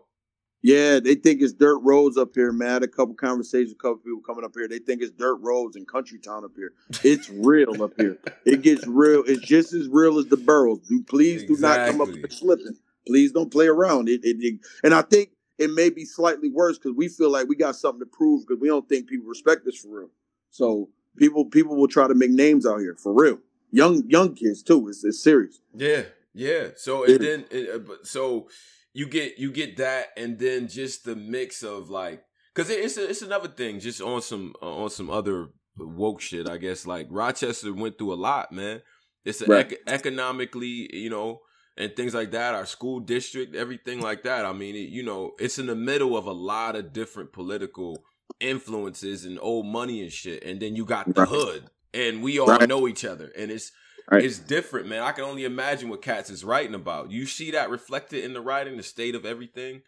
[0.61, 2.67] Yeah, they think it's dirt roads up here, man.
[2.69, 4.67] I had a couple conversations, a couple people coming up here.
[4.67, 6.73] They think it's dirt roads and country town up here.
[7.03, 8.17] It's real up here.
[8.45, 9.23] It gets real.
[9.25, 10.79] It's just as real as the boroughs.
[10.89, 11.55] Do please exactly.
[11.55, 12.75] do not come up here slipping.
[13.07, 14.09] Please don't play around.
[14.09, 17.47] It, it, it and I think it may be slightly worse because we feel like
[17.47, 20.09] we got something to prove because we don't think people respect us for real.
[20.49, 23.39] So people people will try to make names out here for real.
[23.71, 24.87] Young young kids too.
[24.87, 25.59] It's, it's serious.
[25.73, 26.03] Yeah,
[26.33, 26.69] yeah.
[26.75, 28.49] So and then it, uh, so
[28.93, 33.09] you get you get that, and then just the mix of like because it's a,
[33.09, 33.79] it's another thing.
[33.79, 36.85] Just on some on some other woke shit, I guess.
[36.85, 38.81] Like Rochester went through a lot, man.
[39.25, 39.71] It's right.
[39.71, 41.41] ec- economically, you know,
[41.77, 42.55] and things like that.
[42.55, 44.45] Our school district, everything like that.
[44.45, 48.03] I mean, it, you know, it's in the middle of a lot of different political
[48.39, 50.43] influences and old money and shit.
[50.43, 51.29] And then you got the right.
[51.29, 52.67] hood, and we all right.
[52.67, 53.71] know each other, and it's
[54.09, 54.23] right.
[54.23, 55.01] it's different, man.
[55.01, 57.11] I can only imagine what cats is writing about.
[57.11, 59.81] You see that reflected in the writing, the state of everything.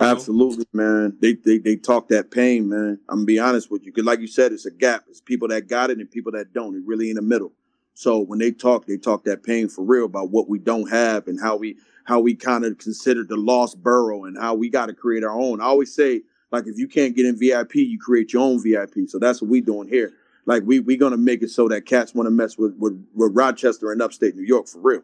[0.00, 1.16] Absolutely, man.
[1.20, 3.00] They, they they talk that pain, man.
[3.08, 5.04] I'm gonna be honest with you, because like you said, it's a gap.
[5.08, 6.76] It's people that got it and people that don't.
[6.76, 7.52] It really in the middle.
[7.94, 11.26] So when they talk, they talk that pain for real about what we don't have
[11.26, 14.86] and how we how we kind of consider the lost borough and how we got
[14.86, 15.60] to create our own.
[15.60, 19.08] I always say, like, if you can't get in VIP, you create your own VIP.
[19.08, 20.12] So that's what we doing here.
[20.48, 23.36] Like we we gonna make it so that cats want to mess with, with with
[23.36, 25.02] Rochester and upstate New York for real.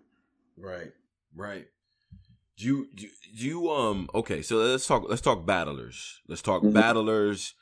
[0.56, 0.90] Right,
[1.36, 1.66] right.
[2.56, 4.40] Do you do you um okay?
[4.40, 6.22] So let's talk let's talk battlers.
[6.26, 6.72] Let's talk mm-hmm.
[6.72, 7.52] battlers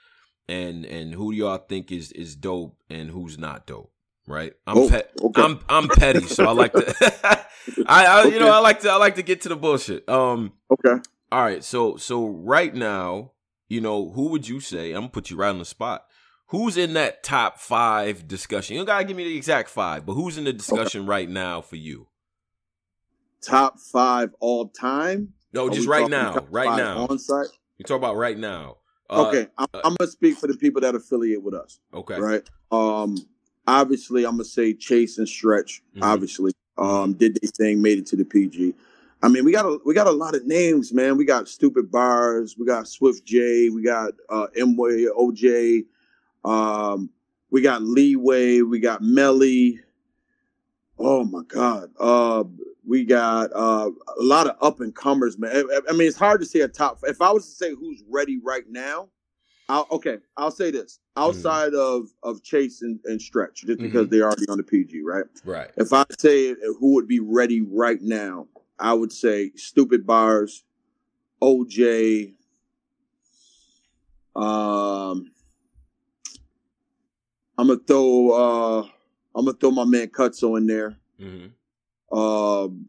[0.48, 3.90] and and who do y'all think is is dope and who's not dope
[4.28, 4.52] right?
[4.68, 5.10] I'm oh, pet.
[5.20, 5.42] Okay.
[5.42, 6.94] I'm I'm petty, so I like to.
[7.88, 8.34] I, I okay.
[8.34, 10.08] you know I like to I like to get to the bullshit.
[10.08, 10.52] Um.
[10.70, 11.02] Okay.
[11.32, 11.64] All right.
[11.64, 13.32] So so right now,
[13.68, 14.92] you know, who would you say?
[14.92, 16.06] I'm gonna put you right on the spot.
[16.52, 18.74] Who's in that top five discussion?
[18.74, 21.62] You don't gotta give me the exact five, but who's in the discussion right now
[21.62, 22.08] for you?
[23.40, 25.32] Top five all time?
[25.54, 26.46] No, just right now.
[26.50, 27.06] Right now.
[27.06, 27.46] On site.
[27.78, 28.76] You talk about right now.
[29.08, 31.80] Uh, okay, I'm, uh, I'm, gonna speak for the people that affiliate with us.
[31.94, 32.46] Okay, right.
[32.70, 33.16] Um,
[33.66, 35.80] obviously, I'm gonna say Chase and Stretch.
[35.94, 36.02] Mm-hmm.
[36.02, 38.74] Obviously, um, did their thing, made it to the PG.
[39.22, 41.16] I mean, we got a we got a lot of names, man.
[41.16, 45.86] We got Stupid Bars, we got Swift J, we got uh, M-Way, OJ,
[46.44, 47.10] um,
[47.50, 49.80] we got Leeway, we got Melly.
[50.98, 52.44] Oh my God, uh,
[52.86, 55.50] we got uh, a lot of up and comers, man.
[55.54, 56.98] I, I mean, it's hard to say a top.
[57.04, 59.08] If I was to say who's ready right now,
[59.68, 61.28] I'll, okay, I'll say this mm-hmm.
[61.28, 61.78] outside mm.
[61.78, 63.86] of of Chase and, and Stretch, just mm-hmm.
[63.86, 65.24] because they're already on the PG, right?
[65.44, 65.70] Right.
[65.76, 70.64] If I say who would be ready right now, I would say Stupid Bars,
[71.42, 72.34] OJ.
[74.34, 75.31] Um,
[77.62, 78.82] I'm gonna throw uh,
[79.36, 80.96] I'm gonna throw my man Cutso in there.
[81.20, 82.18] Mm-hmm.
[82.18, 82.88] Um,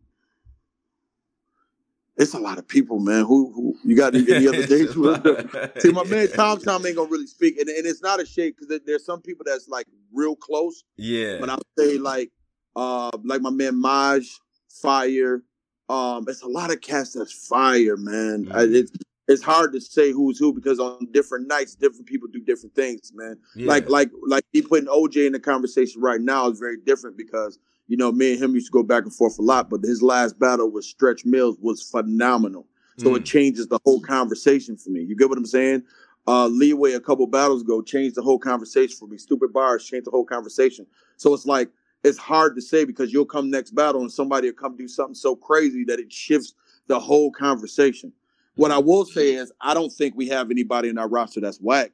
[2.17, 3.23] it's a lot of people, man.
[3.23, 4.91] Who who you got any other days?
[5.77, 8.57] See, my man Tom Tom ain't gonna really speak, and, and it's not a shake
[8.57, 10.83] because there's some people that's like real close.
[10.97, 12.31] Yeah, but I'll say like
[12.75, 14.27] uh like my man Maj,
[14.69, 15.43] Fire.
[15.87, 18.45] Um, it's a lot of cats that's fire, man.
[18.45, 18.55] Mm.
[18.55, 18.91] I, it's
[19.27, 23.11] it's hard to say who's who because on different nights, different people do different things,
[23.15, 23.37] man.
[23.55, 23.67] Yeah.
[23.67, 27.59] Like like like he putting OJ in the conversation right now is very different because
[27.87, 30.01] you know, me and him used to go back and forth a lot, but his
[30.01, 32.65] last battle with Stretch Mills was phenomenal.
[32.97, 33.17] So mm.
[33.17, 35.01] it changes the whole conversation for me.
[35.01, 35.83] You get what I'm saying?
[36.25, 39.17] Uh, Leeway a couple battles ago changed the whole conversation for me.
[39.17, 40.85] Stupid bars changed the whole conversation.
[41.17, 41.69] So it's like
[42.03, 45.15] it's hard to say because you'll come next battle and somebody will come do something
[45.15, 46.53] so crazy that it shifts
[46.87, 48.13] the whole conversation.
[48.55, 51.57] What I will say is I don't think we have anybody in our roster that's
[51.57, 51.91] whack.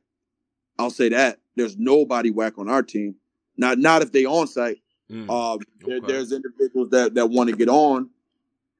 [0.77, 1.39] I'll say that.
[1.55, 3.15] There's nobody whack on our team.
[3.57, 4.79] Not not if they on site.
[5.11, 6.07] Mm, uh, there, okay.
[6.07, 8.09] There's individuals that, that want to get on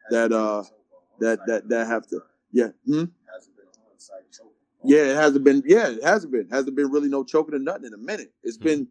[0.09, 0.63] that uh
[1.19, 3.05] that that that have to yeah hmm?
[4.83, 7.85] yeah it hasn't been yeah it hasn't been hasn't been really no choking or nothing
[7.85, 8.63] in a minute It's mm.
[8.63, 8.87] been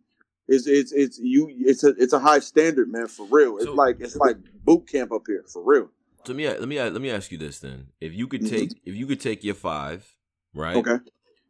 [0.47, 3.75] it's it's it's you it's a it's a high standard man for real it's so,
[3.75, 5.91] like it's like boot camp up here for real
[6.27, 8.57] let me let me let me ask you this then if you could mm-hmm.
[8.57, 8.91] take mm-hmm.
[8.91, 10.17] if you could take your five
[10.55, 10.99] right okay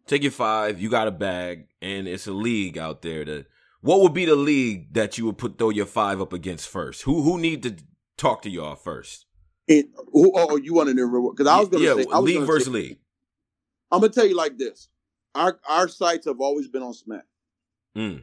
[0.07, 3.46] take your five you got a bag and it's a league out there that
[3.81, 7.02] what would be the league that you would put throw your five up against first?
[7.02, 7.76] Who who need to
[8.16, 9.26] talk to y'all first?
[9.68, 11.31] In, who, oh, you want to know?
[11.31, 12.98] Because I was going to yeah, say, I was league versus say, league.
[13.90, 14.88] I'm gonna tell you like this:
[15.35, 17.24] our our sights have always been on Smack
[17.96, 18.22] Mm,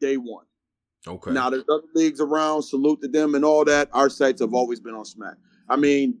[0.00, 0.44] day one.
[1.06, 1.30] okay.
[1.30, 2.62] Now there's other leagues around.
[2.62, 3.88] Salute to them and all that.
[3.92, 5.36] Our sights have always been on Smack.
[5.70, 6.18] I mean,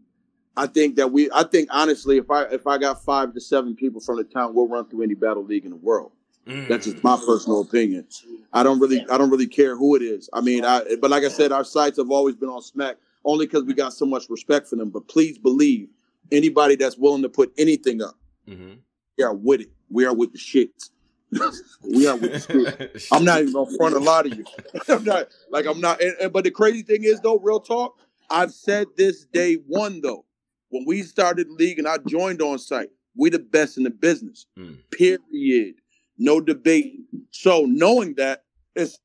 [0.56, 1.30] I think that we.
[1.32, 4.54] I think honestly, if I if I got five to seven people from the town,
[4.54, 6.12] we'll run through any battle league in the world.
[6.46, 6.68] Mm.
[6.68, 8.06] That's just my personal opinion.
[8.52, 10.30] I don't really I don't really care who it is.
[10.32, 13.46] I mean, I but like I said, our sights have always been on Smack only
[13.46, 14.88] because we got so much respect for them.
[14.90, 15.88] But please believe
[16.32, 18.16] anybody that's willing to put anything up,
[18.48, 18.78] Mhm.
[19.18, 19.70] we are with it.
[19.90, 20.90] We are with the shits.
[21.82, 23.06] we are with the shit.
[23.12, 24.44] I'm not even gonna front a lot of you.
[24.88, 26.00] I'm not like I'm not.
[26.00, 27.98] And, and- but the crazy thing is, though, real talk.
[28.30, 30.24] I've said this day one though.
[30.70, 33.90] When we started the league and I joined on site, we the best in the
[33.90, 34.46] business.
[34.56, 34.78] Mm.
[34.92, 35.74] Period.
[36.16, 37.00] No debate.
[37.30, 38.44] So knowing that,
[38.76, 38.98] it's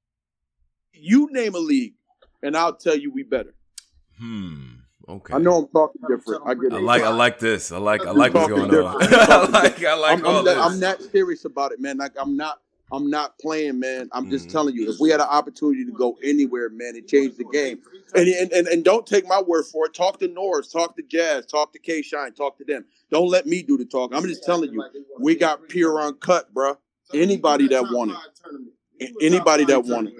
[0.93, 1.95] you name a league,
[2.43, 3.55] and I'll tell you we better.
[4.19, 4.75] Hmm.
[5.07, 5.33] Okay.
[5.35, 6.43] I know I'm talking different.
[6.45, 6.73] I get it.
[6.73, 7.03] I like.
[7.03, 7.71] I like this.
[7.71, 8.05] I like.
[8.05, 8.97] I like what's going on.
[9.01, 9.83] I like.
[9.83, 10.55] I like I'm, all I'm, this.
[10.55, 11.97] that, I'm not serious about it, man.
[11.97, 12.59] Like I'm not.
[12.91, 14.09] I'm not playing, man.
[14.11, 14.51] I'm just Mhm.
[14.51, 14.89] telling you.
[14.89, 17.81] If we had an opportunity to go anywhere, man, and change the game,
[18.13, 19.93] and and, and, and don't take my word for it.
[19.93, 22.85] Talk to Norbs, talk to Jazz, talk to K Shine, talk to them.
[23.09, 24.13] Don't let me do the talk.
[24.13, 24.83] I'm just telling you,
[25.19, 26.77] we got pure uncut, bruh.
[27.13, 28.11] Anybody that want
[28.99, 29.11] it.
[29.21, 30.15] Anybody that want it.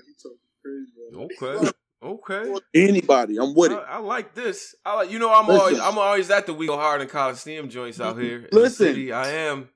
[1.16, 1.72] okay.
[2.04, 2.54] Okay.
[2.74, 3.80] Anybody, I'm with it.
[3.88, 4.76] I like this.
[4.86, 5.12] I like.
[5.12, 5.60] You know, I'm Listen.
[5.60, 5.80] always.
[5.80, 8.48] I'm always at the We Go Hard and Coliseum joints out here.
[8.52, 9.12] Listen.
[9.12, 9.70] I am.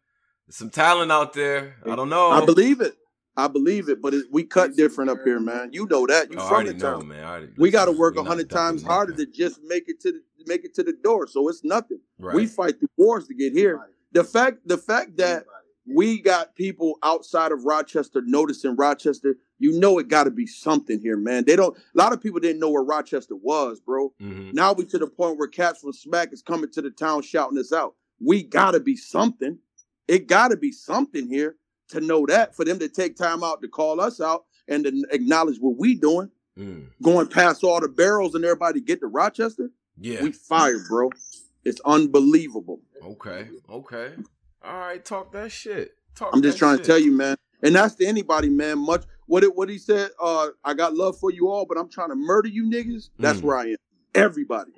[0.50, 1.76] There's some talent out there.
[1.86, 2.32] I don't know.
[2.32, 2.96] I believe it.
[3.38, 5.70] I believe it, but it, we cut different up here, man.
[5.72, 6.32] You know that.
[6.32, 7.08] You Oh, from the town.
[7.08, 7.24] man.
[7.24, 9.28] Already, We got to work a hundred times harder nothing.
[9.28, 11.28] to just make it to the make it to the door.
[11.28, 12.00] So it's nothing.
[12.18, 12.34] Right.
[12.36, 13.80] We fight the wars to get here.
[14.12, 15.46] The fact the fact that
[15.86, 21.00] we got people outside of Rochester noticing Rochester, you know it got to be something
[21.00, 21.46] here, man.
[21.46, 21.78] They don't.
[21.78, 24.14] A lot of people didn't know where Rochester was, bro.
[24.20, 24.52] Mhm.
[24.56, 27.60] Now we to the point where cats from Smack is coming to the town shouting
[27.60, 27.94] us out.
[28.20, 29.60] We got to be something.
[30.10, 31.56] It got to be something here
[31.90, 35.06] to know that for them to take time out to call us out and to
[35.12, 36.88] acknowledge what we doing, Mm.
[37.02, 39.70] going past all the barrels and everybody get to Rochester.
[39.98, 40.24] Yeah.
[40.24, 41.10] We fired, bro.
[41.64, 42.82] It's unbelievable.
[43.02, 43.48] okay.
[43.70, 44.12] Okay.
[44.64, 45.04] All right.
[45.06, 45.96] Talk that shit.
[46.16, 46.32] Talk.
[46.34, 46.86] I'm just trying shit.
[46.86, 47.38] to tell you, man.
[47.62, 48.80] And that's to anybody, man.
[48.80, 50.10] Much what it what he said.
[50.20, 53.10] Uh, I got love for you all, but I'm trying to murder you niggas.
[53.20, 53.44] That's Mm.
[53.44, 53.78] where I am.
[54.16, 54.72] Everybody,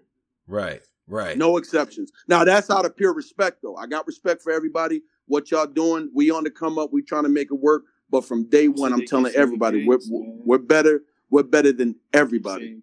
[0.48, 0.82] Right.
[1.08, 1.38] Right.
[1.38, 2.12] no exceptions.
[2.28, 3.76] Now that's out of pure respect, though.
[3.76, 5.02] I got respect for everybody.
[5.28, 6.10] What y'all doing?
[6.14, 6.92] We on the come up.
[6.92, 7.84] We trying to make it work.
[8.10, 11.02] But from day one, I'm telling everybody, we're we're better.
[11.30, 12.82] We're better than everybody.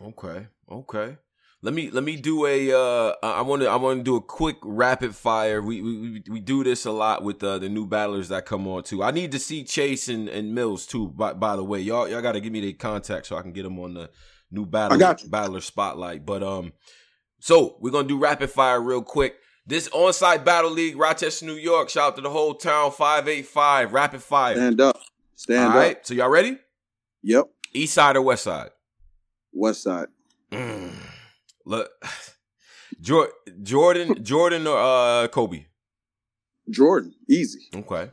[0.00, 0.46] Okay.
[0.70, 1.16] Okay.
[1.62, 4.20] Let me let me do a uh I want to I want to do a
[4.22, 5.60] quick rapid fire.
[5.60, 8.82] We we we do this a lot with uh, the new battlers that come on
[8.82, 9.02] too.
[9.02, 11.08] I need to see Chase and, and Mills too.
[11.08, 13.52] By by the way, y'all y'all got to give me their contact so I can
[13.52, 14.08] get them on the
[14.50, 15.28] new battle I got you.
[15.28, 16.24] battler spotlight.
[16.24, 16.72] But um
[17.40, 19.36] so we're going to do rapid fire real quick.
[19.66, 21.90] This on-site battle league Rochester, New York.
[21.90, 24.54] Shout out to the whole town 585 rapid fire.
[24.56, 24.98] Stand up.
[25.36, 25.74] Stand All up.
[25.76, 26.06] right.
[26.06, 26.58] So y'all ready?
[27.22, 27.46] Yep.
[27.72, 28.70] East side or west side?
[29.52, 30.08] West side.
[30.50, 30.92] Mm.
[31.64, 31.90] Look,
[33.00, 33.32] Jordan,
[34.24, 35.66] Jordan or uh, Kobe.
[36.68, 37.14] Jordan.
[37.28, 37.60] Easy.
[37.74, 38.10] Okay.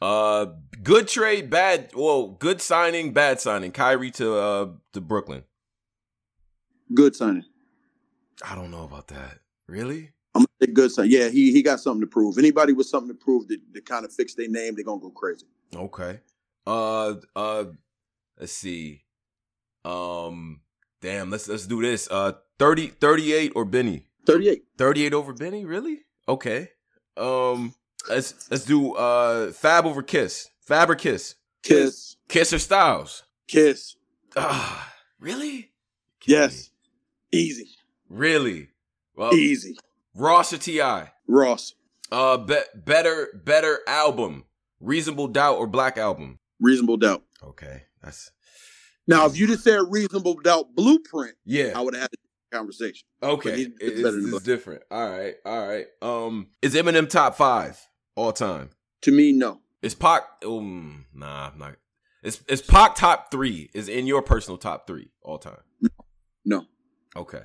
[0.00, 0.46] Uh,
[0.82, 1.90] good trade, bad.
[1.94, 3.70] Well, good signing, bad signing.
[3.70, 5.44] Kyrie to uh to Brooklyn.
[6.92, 7.44] Good signing.
[8.44, 9.38] I don't know about that.
[9.68, 10.10] Really?
[10.62, 11.10] I'm gonna say good sign.
[11.10, 12.38] Yeah, he he got something to prove.
[12.38, 15.10] Anybody with something to prove to, that kind of fix their name, they're gonna go
[15.10, 15.46] crazy.
[15.74, 16.20] Okay.
[16.66, 17.64] Uh, uh,
[18.38, 19.02] let's see.
[19.84, 20.60] Um,
[21.00, 21.30] damn.
[21.30, 22.08] Let's let's do this.
[22.10, 24.06] Uh, 30, 38 or Benny.
[24.26, 24.64] 38.
[24.78, 25.64] 38 over Benny?
[25.64, 26.00] Really?
[26.28, 26.70] Okay.
[27.16, 27.74] Um,
[28.08, 30.50] let's let's do uh Fab over Kiss.
[30.60, 31.34] Fab or Kiss.
[31.62, 32.16] Kiss.
[32.28, 33.24] Kiss or Styles.
[33.48, 33.96] Kiss.
[34.36, 35.72] Ah, really?
[36.24, 36.70] Yes.
[37.32, 37.68] Easy.
[38.08, 38.68] Really?
[39.16, 39.76] Well, Easy.
[40.14, 40.80] Ross or Ti?
[41.28, 41.74] Ross.
[42.10, 44.44] Uh, be- better better album.
[44.80, 46.38] Reasonable Doubt or Black Album?
[46.60, 47.22] Reasonable doubt.
[47.42, 48.30] Okay, that's
[49.06, 51.72] Now, if you just said reasonable doubt blueprint, yeah.
[51.74, 52.10] I would have had
[52.52, 53.06] a conversation.
[53.22, 54.82] Okay, But he- it- it's it's, it's different.
[54.90, 55.86] All right, all right.
[56.02, 57.80] Um, is Eminem top five
[58.16, 58.70] all time?
[59.02, 59.60] To me, no.
[59.82, 60.22] Is Pac?
[60.44, 61.76] Um, nah, I'm not.
[62.22, 63.70] Is is Pac top three?
[63.74, 65.58] Is in your personal top three all time?
[66.44, 66.66] No.
[67.16, 67.42] Okay.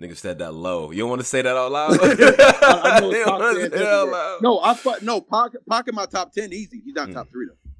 [0.00, 0.90] Nigga said that low.
[0.90, 1.98] You don't want to say that out loud?
[2.00, 2.04] I,
[2.96, 4.42] I know You it's don't top wanna 10 say that out loud?
[4.42, 6.82] No, I thought no, pocket pocket my top ten easy.
[6.84, 7.14] He's not Mm.
[7.14, 7.70] top three though.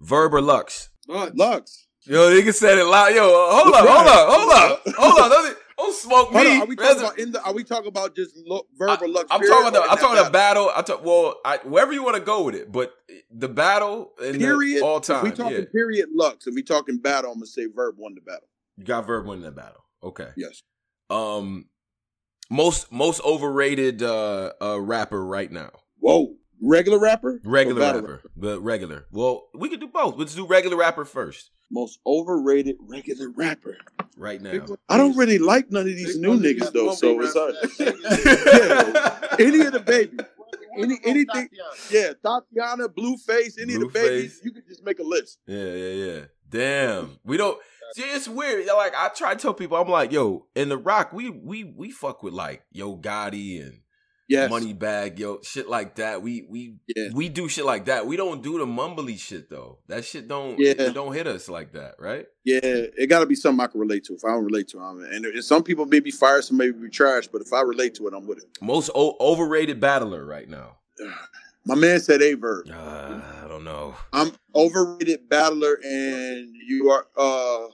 [0.00, 0.88] Verb or Lux?
[1.08, 1.86] Lux.
[2.04, 3.14] Yo, nigga said it loud.
[3.14, 5.30] Yo, hold up, hold up, hold up, hold up.
[5.30, 6.38] Don't, don't smoke me.
[6.56, 7.42] on, are we talking about in the?
[7.42, 9.26] Are we talking about just lo, verb or Lux?
[9.30, 10.70] I'm talking about the, I'm talking about battle?
[10.74, 12.94] I talk well, I, wherever you want to go with it, but
[13.30, 14.80] the battle and period.
[14.80, 15.22] the all time.
[15.24, 15.64] we talking yeah.
[15.70, 16.46] period Lux.
[16.46, 18.48] If we talking battle, I'm gonna say verb won the battle.
[18.78, 19.84] You got Verb winning that battle.
[20.02, 20.28] Okay.
[20.36, 20.62] Yes.
[21.10, 21.66] Um,
[22.50, 25.70] Most most overrated uh, uh rapper right now.
[26.00, 29.06] Whoa, regular rapper, regular rapper, rapper, but regular.
[29.10, 30.16] Well, we could do both.
[30.16, 31.50] Let's do regular rapper first.
[31.70, 33.76] Most overrated regular rapper
[34.16, 34.64] right now.
[34.88, 37.34] I don't really like none of these Big new niggas though, so it's
[37.78, 40.20] yeah, any of the babies.
[40.78, 41.48] Any anything,
[41.90, 44.44] yeah, Thotiana, Blueface, any Blue of the babies, face.
[44.44, 45.38] you could just make a list.
[45.46, 46.20] Yeah, yeah, yeah.
[46.48, 47.58] Damn, we don't.
[47.94, 48.66] See, it's weird.
[48.66, 51.90] Like I try to tell people, I'm like, yo, in the Rock, we we we
[51.90, 53.80] fuck with like Yo Gotti and
[54.28, 54.50] yes.
[54.50, 56.22] Moneybagg Yo, shit like that.
[56.22, 57.08] We we yeah.
[57.14, 58.06] we do shit like that.
[58.06, 59.78] We don't do the mumbly shit though.
[59.88, 60.74] That shit don't yeah.
[60.78, 62.26] it don't hit us like that, right?
[62.44, 64.14] Yeah, it got to be something I can relate to.
[64.14, 66.70] If I don't relate to it, and, and some people may be fire, some may
[66.70, 68.44] be trash, but if I relate to it, I'm with it.
[68.60, 70.76] Most o- overrated battler right now.
[71.66, 72.66] My man said a verb.
[72.72, 73.94] Uh, I don't know.
[74.12, 77.06] I'm overrated battler, and you are.
[77.16, 77.68] uh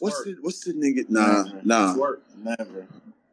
[0.00, 1.08] What's the what's the nigga?
[1.08, 1.60] Nah, Never.
[1.64, 1.94] nah.
[2.58, 2.86] Never.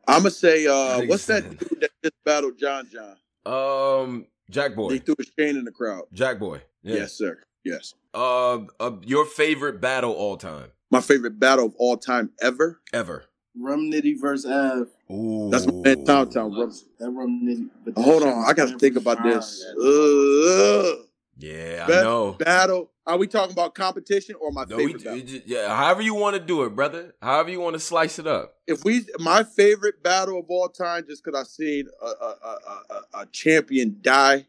[0.08, 3.16] I'm gonna say, uh, what's that dude that just battled John John?
[3.46, 4.94] Um, Jack Boy.
[4.94, 6.04] He threw a chain in the crowd.
[6.14, 6.62] Jack Boy.
[6.84, 6.96] Yeah.
[6.98, 7.40] Yes, sir.
[7.64, 7.94] Yes.
[8.14, 10.72] Uh, uh, your favorite battle all time?
[10.90, 12.82] My favorite battle of all time ever.
[12.92, 13.26] Ever.
[13.58, 14.88] Rum Nitty versus Av.
[15.12, 15.50] Ooh.
[15.50, 16.54] That's my man Town Town.
[16.54, 16.72] Rum.
[17.00, 18.02] That Rum Nitty.
[18.04, 19.66] Hold on, I gotta think about this.
[19.82, 21.04] Uh,
[21.38, 22.34] yeah, I know.
[22.34, 22.91] Battle.
[23.08, 25.12] Are we talking about competition or my no, favorite?
[25.12, 27.16] We, just, yeah, however you want to do it, brother.
[27.22, 28.58] However you want to slice it up.
[28.68, 33.02] If we, my favorite battle of all time, just because I seen a, a, a,
[33.22, 34.46] a, champion die,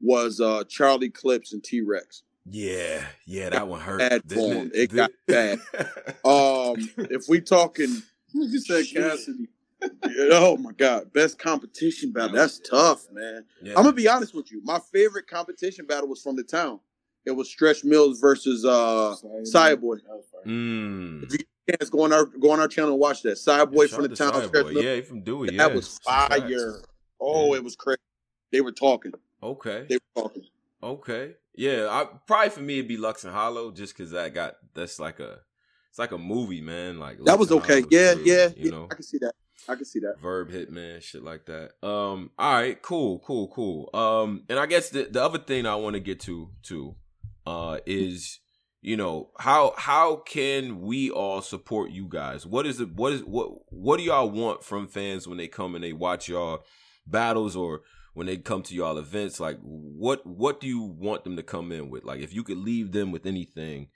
[0.00, 2.22] was uh Charlie Clips and T Rex.
[2.44, 3.98] Yeah, yeah, that one hurt.
[3.98, 4.70] Bad form.
[4.74, 5.58] It, it got bad.
[6.24, 6.76] um,
[7.10, 9.48] if we talking, you said Cassidy.
[10.32, 12.36] oh my god, best competition battle.
[12.36, 13.44] That's tough, man.
[13.62, 13.74] Yeah.
[13.76, 14.60] I'm gonna be honest with you.
[14.62, 16.80] My favorite competition battle was from the town.
[17.28, 19.14] It was Stretch Mills versus uh
[19.76, 19.96] Boy.
[20.46, 21.24] Mm.
[21.24, 21.38] If you
[21.68, 23.36] can go on our go on our channel and watch that.
[23.36, 24.32] Cyboy yeah, from the town.
[24.48, 24.84] Stretch Mills.
[24.84, 25.56] Yeah, from Dewey.
[25.56, 26.82] That was fire.
[27.20, 27.58] Oh, yeah.
[27.58, 27.98] it was crazy.
[28.50, 29.12] They were talking.
[29.42, 29.86] Okay.
[29.88, 30.44] They were talking.
[30.82, 31.34] Okay.
[31.54, 35.00] Yeah, I, probably for me it'd be Lux and Hollow, just because that got that's
[35.00, 35.40] like a
[35.90, 37.00] it's like a movie, man.
[37.00, 37.82] Like that was okay.
[37.90, 39.34] Yeah, yeah, you yeah, know, I can see that.
[39.68, 40.20] I can see that.
[40.20, 41.72] Verb Hitman, shit like that.
[41.84, 43.90] Um, all right, cool, cool, cool.
[43.92, 46.94] Um, and I guess the the other thing I want to get to too,
[47.48, 48.40] uh, is
[48.80, 52.46] you know how how can we all support you guys?
[52.46, 52.94] What is it?
[52.94, 56.28] What is what what do y'all want from fans when they come and they watch
[56.28, 56.64] y'all
[57.06, 57.82] battles or
[58.14, 59.40] when they come to y'all events?
[59.40, 62.04] Like, what what do you want them to come in with?
[62.04, 63.88] Like, if you could leave them with anything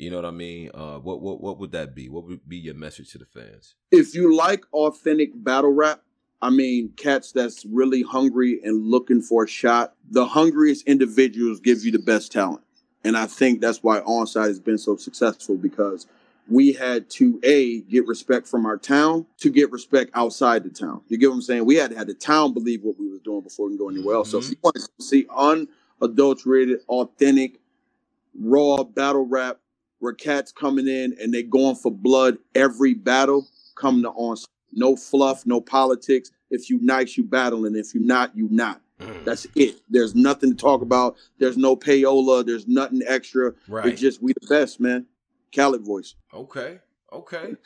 [0.00, 0.70] you know what I mean?
[0.72, 2.08] Uh, what what what would that be?
[2.08, 3.74] What would be your message to the fans?
[3.90, 6.00] If you like authentic battle rap,
[6.40, 9.94] I mean, cats that's really hungry and looking for a shot.
[10.10, 12.62] The hungriest individuals give you the best talent,
[13.04, 16.06] and I think that's why Onsite has been so successful because
[16.48, 21.00] we had to a get respect from our town to get respect outside the town.
[21.08, 21.64] You get what I'm saying?
[21.64, 23.88] We had to have the town believe what we was doing before we can go
[23.88, 24.28] anywhere else.
[24.28, 24.32] Mm-hmm.
[24.32, 24.52] So if mm-hmm.
[24.52, 25.26] you want to see
[26.00, 27.60] unadulterated, authentic,
[28.38, 29.58] raw battle rap
[30.00, 34.36] where cats coming in and they going for blood every battle come to on
[34.72, 39.24] no fluff no politics if you nice you battling if you not you not mm.
[39.24, 44.00] that's it there's nothing to talk about there's no payola there's nothing extra right it's
[44.00, 45.06] just we the best man
[45.54, 46.80] Khaled voice okay
[47.12, 47.56] okay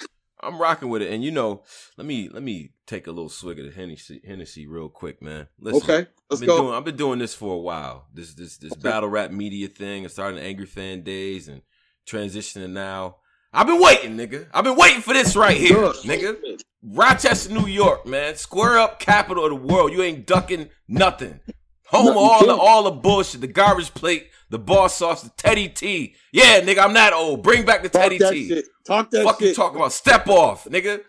[0.45, 1.63] I'm rocking with it, and you know,
[1.97, 5.49] let me let me take a little swig of the Hennessy, Hennessy real quick, man.
[5.59, 6.59] Listen, okay, let's I've go.
[6.59, 8.07] Doing, I've been doing this for a while.
[8.13, 8.81] This this this okay.
[8.81, 10.05] battle rap media thing.
[10.05, 11.63] I started in Angry Fan days, and
[12.07, 13.17] transitioning now.
[13.55, 14.47] I've been waiting, nigga.
[14.53, 16.61] I've been waiting for this right here, nigga.
[16.83, 18.35] Rochester, New York, man.
[18.35, 19.93] Square up capital of the world.
[19.93, 21.41] You ain't ducking nothing.
[21.87, 25.69] Home of all the all the bullshit, the garbage plate, the boss sauce, the Teddy
[25.69, 26.17] T.
[26.33, 27.43] Yeah, nigga, I'm not old.
[27.45, 28.49] Bring back the talk Teddy T.
[28.49, 28.65] Shit.
[28.87, 29.51] Talk that Fuck shit.
[29.51, 29.93] you talking about?
[29.93, 31.01] Step off, nigga.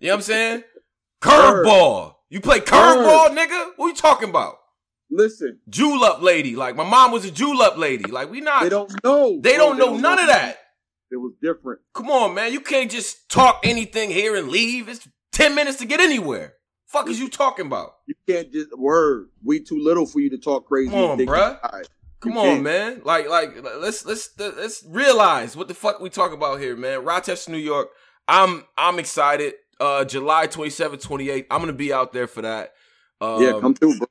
[0.00, 0.64] You know what I'm saying?
[1.22, 2.14] Curveball.
[2.28, 3.70] You play curveball, nigga?
[3.76, 4.56] What you talking about?
[5.10, 6.56] Listen, julep lady.
[6.56, 8.10] Like my mom was a julep lady.
[8.10, 8.64] Like we not.
[8.64, 9.40] They don't know.
[9.40, 10.22] They don't know they don't none know.
[10.22, 10.58] of that.
[11.14, 11.80] It was different.
[11.92, 12.52] Come on, man.
[12.52, 14.88] You can't just talk anything here and leave.
[14.88, 16.54] It's ten minutes to get anywhere.
[16.88, 17.92] Fuck is you talking about?
[18.06, 19.28] You can't just word.
[19.44, 20.90] We too little for you to talk crazy.
[20.90, 21.84] Come on, bruh.
[22.18, 23.02] Come on, man.
[23.04, 27.04] Like, like, let's let's let's realize what the fuck we talk about here, man.
[27.04, 27.90] Rochester, New York.
[28.26, 29.54] I'm I'm excited.
[29.78, 31.46] Uh, July 27, 28.
[31.48, 32.72] I'm gonna be out there for that.
[33.20, 34.08] Um, yeah, come through, bro.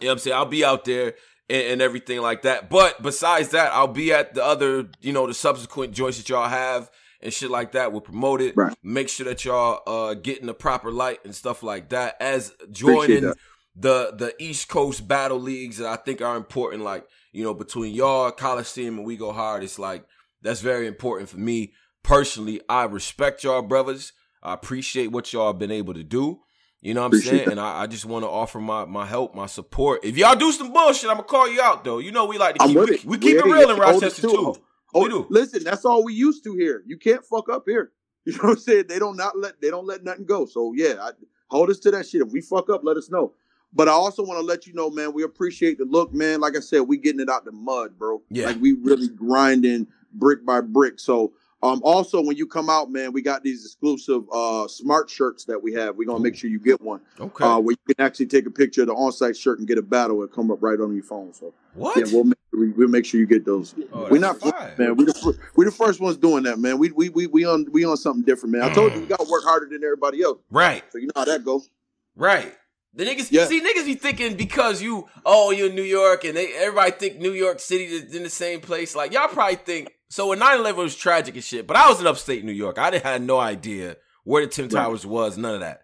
[0.00, 0.36] You know what I'm saying?
[0.36, 1.14] I'll be out there
[1.50, 2.70] and, and, everything like that.
[2.70, 6.48] But besides that, I'll be at the other, you know, the subsequent joints that y'all
[6.48, 6.90] have
[7.20, 7.92] and shit like that.
[7.92, 8.56] We'll promote it.
[8.56, 8.74] Right.
[8.82, 12.16] Make sure that y'all uh getting the proper light and stuff like that.
[12.20, 13.32] As joining
[13.76, 17.94] the the East Coast battle leagues that I think are important, like, you know, between
[17.94, 20.04] y'all, Coliseum and We Go Hard, it's like
[20.42, 21.72] that's very important for me.
[22.02, 24.12] Personally, I respect y'all brothers.
[24.42, 26.40] I appreciate what y'all been able to do.
[26.82, 27.50] You know what I'm Appreciate saying?
[27.50, 30.02] And I, I just want to offer my my help, my support.
[30.02, 31.98] If y'all do some bullshit, I'm gonna call you out though.
[31.98, 33.04] You know we like to keep we, it.
[33.04, 34.54] we keep it real in yeah, hold us Rochester too.
[34.94, 35.26] Oh, We do.
[35.28, 36.82] listen, that's all we used to here.
[36.86, 37.92] You can't fuck up here.
[38.26, 38.84] You know what I'm saying?
[38.86, 40.44] They don't not let they don't let nothing go.
[40.44, 41.12] So yeah, I,
[41.48, 42.20] hold us to that shit.
[42.20, 43.32] If we fuck up, let us know.
[43.72, 46.38] But I also want to let you know, man, we appreciate the look, man.
[46.38, 48.20] Like I said, we getting it out the mud, bro.
[48.28, 48.46] Yeah.
[48.46, 51.00] Like we really grinding brick by brick.
[51.00, 55.44] So um also when you come out, man, we got these exclusive uh smart shirts
[55.44, 55.96] that we have.
[55.96, 57.00] We're gonna make sure you get one.
[57.18, 57.44] Okay.
[57.44, 59.82] Uh where you can actually take a picture of the on-site shirt and get a
[59.82, 61.32] battle and come up right on your phone.
[61.34, 61.96] So what?
[61.96, 63.74] yeah, we'll make, we, we'll make sure you get those.
[63.92, 64.74] Oh, We're not fire.
[64.78, 64.96] man.
[64.96, 66.78] We the we the first ones doing that, man.
[66.78, 68.62] We we we we on we on something different, man.
[68.62, 68.96] I told Mm.
[68.96, 70.82] you we got to work harder than everybody else, Right.
[70.90, 71.68] so you know how that goes.
[72.16, 72.54] Right.
[72.94, 73.46] The niggas Yeah.
[73.46, 77.18] see niggas be thinking because you oh you're in New York and they everybody think
[77.18, 78.96] New York City is in the same place.
[78.96, 82.06] Like y'all probably think so when 9-11 was tragic and shit, but I was in
[82.06, 82.78] upstate New York.
[82.78, 84.82] I didn't had no idea where the Twin Right.
[84.82, 85.80] Towers was, none of that.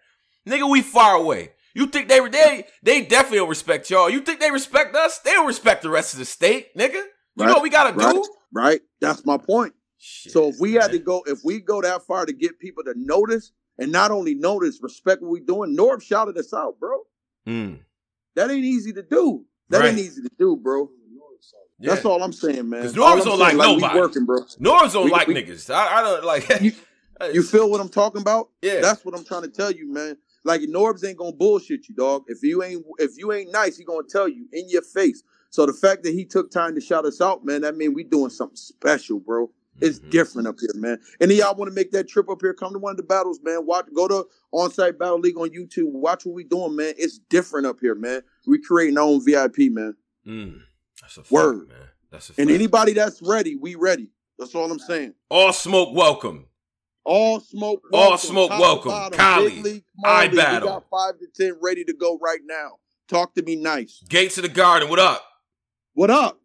[0.47, 1.53] Nigga, we far away.
[1.75, 4.11] You think they they they definitely don't respect y'all.
[4.11, 5.19] You think they respect us?
[5.21, 7.03] They don't respect the rest of the state, nigga.
[7.37, 8.25] You know what we gotta Right, do?
[8.53, 8.81] right.
[9.01, 9.75] That's my point.
[9.99, 12.83] Shit, So if we had to go, if we go that far to get people
[12.85, 15.77] to notice and not only notice, respect what we doing.
[15.77, 17.01] Norb shouted us out, bro.
[17.47, 17.81] Mm,
[18.37, 19.45] That ain't easy to do.
[19.69, 20.89] That ain't easy to do, bro.
[21.79, 21.95] Yeah.
[21.95, 22.81] That's all I'm saying, man.
[22.83, 23.99] Because Norbs don't saying, like we nobody.
[24.01, 24.41] working, bro.
[24.61, 25.73] Norbs don't We- like we- niggas.
[25.73, 26.49] I, I don't like.
[26.63, 26.73] You-
[27.33, 28.51] You feel what I'm talking about?
[28.61, 28.81] yeah.
[28.83, 30.19] That's what I'm trying to tell you, man.
[30.45, 32.25] Like Norbs ain't gonna bullshit you, dog.
[32.29, 35.23] If you ain't if you ain't nice, he gonna tell you in your face.
[35.49, 38.05] So the fact that he took time to shout us out, man, that mean we
[38.05, 39.51] doing something special, bro.
[39.81, 40.11] It's Mhm.
[40.11, 40.99] different up here, man.
[41.21, 43.03] And then y'all want to make that trip up here, come to one of the
[43.03, 43.65] battles, man.
[43.67, 45.91] Watch, go to on-site battle league on YouTube.
[45.93, 46.93] Watch what we doing, man.
[46.99, 48.21] It's different up here, man.
[48.47, 49.95] We creating our own VIP, man.
[50.27, 50.61] Mm,
[51.07, 51.69] that's a fact, Word.
[51.69, 51.79] man.
[52.11, 54.11] That's a And anybody that's ready, we ready.
[54.39, 55.15] That's all I'm saying.
[55.31, 56.47] All smoke welcome.
[57.05, 58.91] All smoke, All smoke, top welcome.
[58.91, 60.33] bottom, Kali, league, I league.
[60.33, 60.69] We battle.
[60.69, 62.79] got five to ten ready to go right now.
[63.09, 64.03] Talk to me nice.
[64.09, 65.25] Gates of the Garden, what up?
[65.95, 66.41] What up?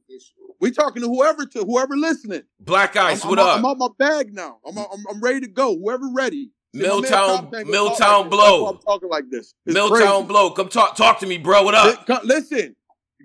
[0.60, 2.44] We talking to whoever to whoever listening.
[2.60, 3.58] Black Ice, I'm, what I'm, up?
[3.58, 4.60] I'm on my bag now.
[4.64, 5.76] I'm, I'm, I'm ready to go.
[5.76, 6.52] Whoever ready.
[6.76, 8.30] See, my man Milltown- Milltown like.
[8.30, 8.68] Blow.
[8.68, 9.56] I'm talking like this.
[9.66, 10.24] It's Milltown crazy.
[10.28, 11.64] Blow, come talk talk to me, bro.
[11.64, 12.08] What up?
[12.24, 12.76] Listen,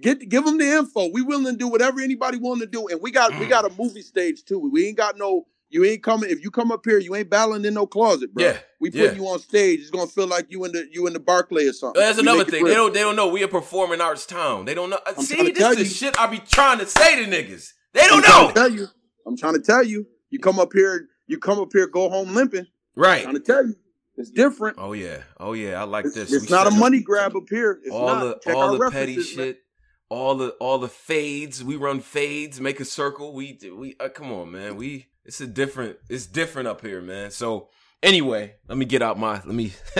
[0.02, 1.08] get give them the info.
[1.12, 3.50] We willing to do whatever anybody willing to do, and we got we Mm.
[3.50, 4.58] got a movie stage too.
[4.58, 5.46] We ain't got no.
[5.68, 6.98] You ain't coming if you come up here.
[6.98, 8.44] You ain't battling in no closet, bro.
[8.44, 9.12] Yeah, we put yeah.
[9.14, 9.80] you on stage.
[9.80, 12.00] It's gonna feel like you in the you in the Barclay or something.
[12.00, 12.64] That's We another thing.
[12.64, 14.64] They don't they don't know we a performing arts town.
[14.64, 15.00] They don't know.
[15.04, 15.90] I'm See, this tell is the you.
[15.90, 17.72] shit I be trying to say to niggas.
[17.92, 18.52] They I'm don't trying know.
[18.52, 18.86] tell you.
[19.26, 20.06] I'm trying to tell you.
[20.30, 21.08] You come up here.
[21.26, 21.88] You come up here.
[21.88, 22.66] Go home limping.
[22.94, 23.18] Right.
[23.18, 23.74] I'm trying to tell you.
[24.18, 24.78] It's different.
[24.78, 25.18] Oh yeah.
[25.38, 25.80] Oh yeah.
[25.80, 26.32] I like It's, this.
[26.32, 27.80] it's We not a up money grab up here.
[27.82, 28.20] It's all not.
[28.22, 29.46] the Check all the petty references, man.
[29.46, 29.62] shit.
[30.08, 31.64] All the all the fades.
[31.64, 33.32] We run fades, make a circle.
[33.32, 34.76] We we uh, come on, man.
[34.76, 37.30] We it's a different it's different up here, man.
[37.30, 37.68] So
[38.02, 39.72] anyway, let me get out my let me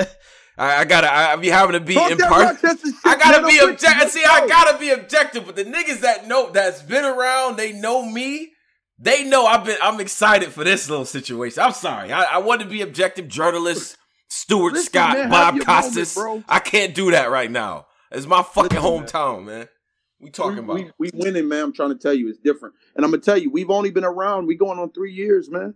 [0.59, 2.71] I, I gotta I, I be having to be impartial.
[3.05, 3.51] I gotta man.
[3.51, 3.89] be I'm with you.
[3.89, 4.11] objective.
[4.11, 5.45] See, I gotta be objective.
[5.47, 8.53] But the niggas that know that's been around, they know me.
[8.99, 9.77] They know I've been.
[9.83, 11.63] I'm excited for this little situation.
[11.63, 12.13] I'm sorry.
[12.13, 13.97] I, I want to be objective journalist.
[14.29, 16.17] Stuart Listen, Scott, man, Bob Costas.
[16.17, 16.47] moment.
[16.49, 17.87] I can't do that right now.
[18.11, 19.07] It's my fucking Listen, man.
[19.07, 19.69] hometown, man.
[20.21, 20.77] We talking about.
[20.77, 21.65] we, we, we winning, man.
[21.65, 22.75] I'm trying to tell you, it's different.
[22.95, 24.47] And I'm gonna tell you, we've only been around.
[24.47, 25.75] We going on three years, man.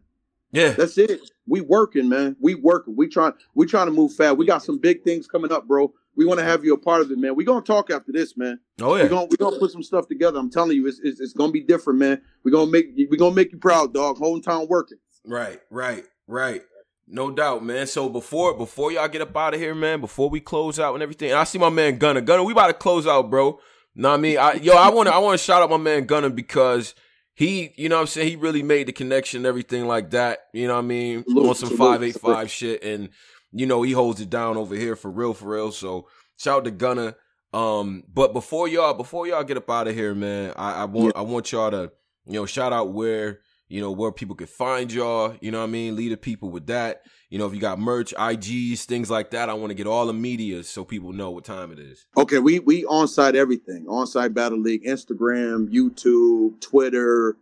[0.51, 0.71] yeah.
[0.71, 1.21] That's it.
[1.47, 2.37] We working, man.
[2.41, 2.97] We working.
[2.97, 3.33] We trying.
[3.55, 4.37] We trying to move fast.
[4.39, 5.93] We got some big things coming up, bro.
[6.17, 7.35] We want to have you a part of it, man.
[7.37, 8.59] We gonna talk after this, man.
[8.81, 10.39] Oh yeah, We gonna we gonna put some stuff together.
[10.39, 12.21] I'm telling you, it's it's, it's gonna be different, man.
[12.43, 14.19] We gonna make we gonna make you proud, dog.
[14.19, 14.99] Hometown working.
[15.27, 16.63] Right, right, right.
[17.07, 17.87] No doubt, man.
[17.87, 21.03] So before before y'all get up out of here, man, before we close out and
[21.03, 22.21] everything, and I see my man Gunner.
[22.21, 23.59] Gunner, we about to close out, bro.
[23.95, 24.39] What I mean?
[24.39, 26.95] I, yo, I want to I want to shout out my man Gunner because
[27.35, 30.41] he, you know what I'm saying, he really made the connection and everything like that.
[30.53, 31.25] You know what I mean?
[31.25, 32.51] Salute, On some salute, 585 salute.
[32.51, 33.09] shit and
[33.53, 35.73] you know, he holds it down over here for real for real.
[35.73, 37.17] So, shout out to Gunner.
[37.53, 41.17] Um, but before y'all before y'all get up out of here, man, I, I want
[41.17, 41.91] I want y'all to,
[42.27, 45.65] you know, shout out where you know, where people could find y'all, you know what
[45.65, 45.95] I mean?
[45.95, 47.03] Lead the people with that.
[47.31, 50.05] You know, if you got merch, IGs, things like that, I want to get all
[50.07, 52.05] the media so people know what time it is.
[52.17, 53.87] Okay, we we on site everything.
[53.89, 57.37] On site battle league, Instagram, YouTube, Twitter,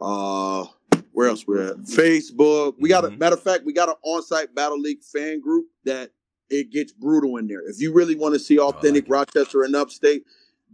[0.00, 0.66] uh
[1.12, 1.76] where else we're at?
[1.78, 2.74] Facebook.
[2.78, 3.18] We got a Mhm.
[3.18, 6.10] matter of fact, we got an on site battle league fan group that
[6.50, 7.62] it gets brutal in there.
[7.66, 9.10] If you really want to see authentic it.
[9.10, 10.24] Rochester and upstate,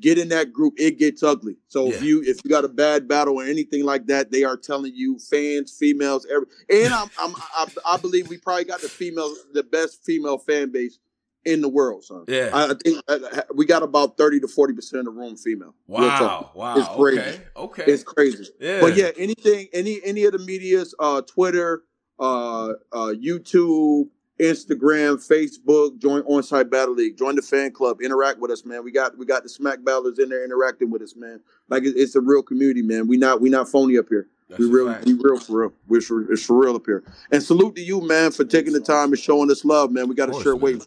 [0.01, 0.74] get in that group.
[0.78, 1.57] It gets ugly.
[1.68, 4.57] So if you if you got a bad battle or anything like that, they are
[4.57, 8.88] telling you fans, females, every and I'm, I'm I, I believe we probably got the
[8.88, 10.98] female the best female fan base
[11.44, 12.24] in the world, son.
[12.28, 12.51] Yeah.
[12.53, 15.74] I, I think uh, we got about thirty to forty percent of the room female.
[15.86, 16.51] Wow.
[16.55, 16.76] Wow.
[16.76, 17.20] It's crazy.
[17.20, 17.40] Okay.
[17.57, 17.84] Okay.
[17.86, 18.48] It's crazy.
[18.61, 18.80] yeah.
[18.80, 21.82] But yeah, anything, any any of the media's, uh, Twitter,
[22.18, 24.09] uh, uh, YouTube,
[24.41, 28.82] Instagram, Facebook, join Onsite Battle League, join the fan club, interact with us, man.
[28.84, 31.41] We got we got the Smack Battlers in there interacting with us, man.
[31.68, 33.07] Like it, it's a real community, man.
[33.07, 34.28] We not we not phony up here.
[34.49, 35.07] That's we real fact.
[35.07, 35.72] we real for real.
[35.86, 37.05] We're for, it's for real up here.
[37.30, 40.09] And salute to you, man, for taking the time and showing us love, man.
[40.09, 40.62] We got Of a course, shirt man.
[40.62, 40.82] waiting.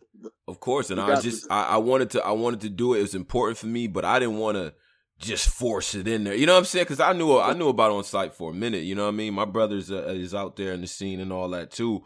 [0.48, 1.50] Of course, and I just.
[1.50, 3.00] I, I wanted to I wanted to do it.
[3.00, 4.74] It was important for me, but I didn't want to
[5.20, 6.36] just force it in there.
[6.36, 6.84] You know what I'm saying?
[6.86, 8.84] Because I knew I knew about on site for a minute.
[8.84, 9.34] You know what I mean?
[9.34, 12.04] My brother's uh, is out there in the scene and all that too.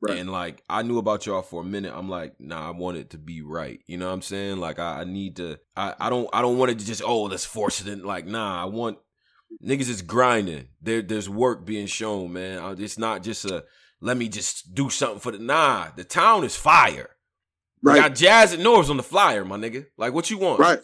[0.00, 0.18] Right.
[0.18, 1.92] And like I knew about y'all for a minute.
[1.94, 3.80] I'm like, nah, I want it to be right.
[3.86, 4.58] You know what I'm saying?
[4.58, 5.58] Like I, I need to.
[5.76, 8.04] I, I don't I don't want it to just oh let's force it in.
[8.04, 8.98] Like nah, I want
[9.64, 10.68] niggas is grinding.
[10.80, 12.76] There there's work being shown, man.
[12.80, 13.64] It's not just a
[14.00, 15.88] let me just do something for the nah.
[15.96, 17.10] The town is fire.
[17.82, 19.86] We got Jazz and Norris on the flyer, my nigga.
[19.96, 20.60] Like what you want?
[20.60, 20.80] Right.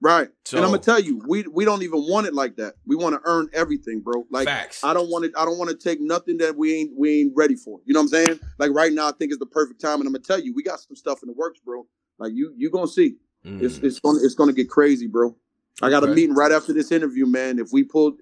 [0.00, 0.28] Right.
[0.44, 2.74] So and I'm gonna tell you, we we don't even want it like that.
[2.86, 4.26] We want to earn everything, bro.
[4.30, 4.84] Like facts.
[4.84, 5.40] I don't want to.
[5.40, 7.80] I don't want to take nothing that we ain't we ain't ready for.
[7.86, 8.40] You know what I'm saying?
[8.58, 10.62] Like right now, I think it's the perfect time, and I'm gonna tell you, we
[10.62, 11.86] got some stuff in the works, bro.
[12.18, 13.16] Like you you gonna see.
[13.44, 13.62] Mm.
[13.62, 15.34] It's it's gonna it's gonna get crazy, bro.
[15.82, 17.58] I got a meeting right after this interview, man.
[17.58, 18.16] If we pull,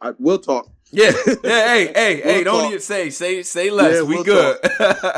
[0.00, 0.70] I, we'll talk.
[0.92, 1.34] yeah, yeah.
[1.42, 2.34] Hey, hey, hey!
[2.36, 2.68] We'll Don't talk.
[2.68, 3.94] even say say say less.
[3.94, 4.58] Yeah, we we'll good.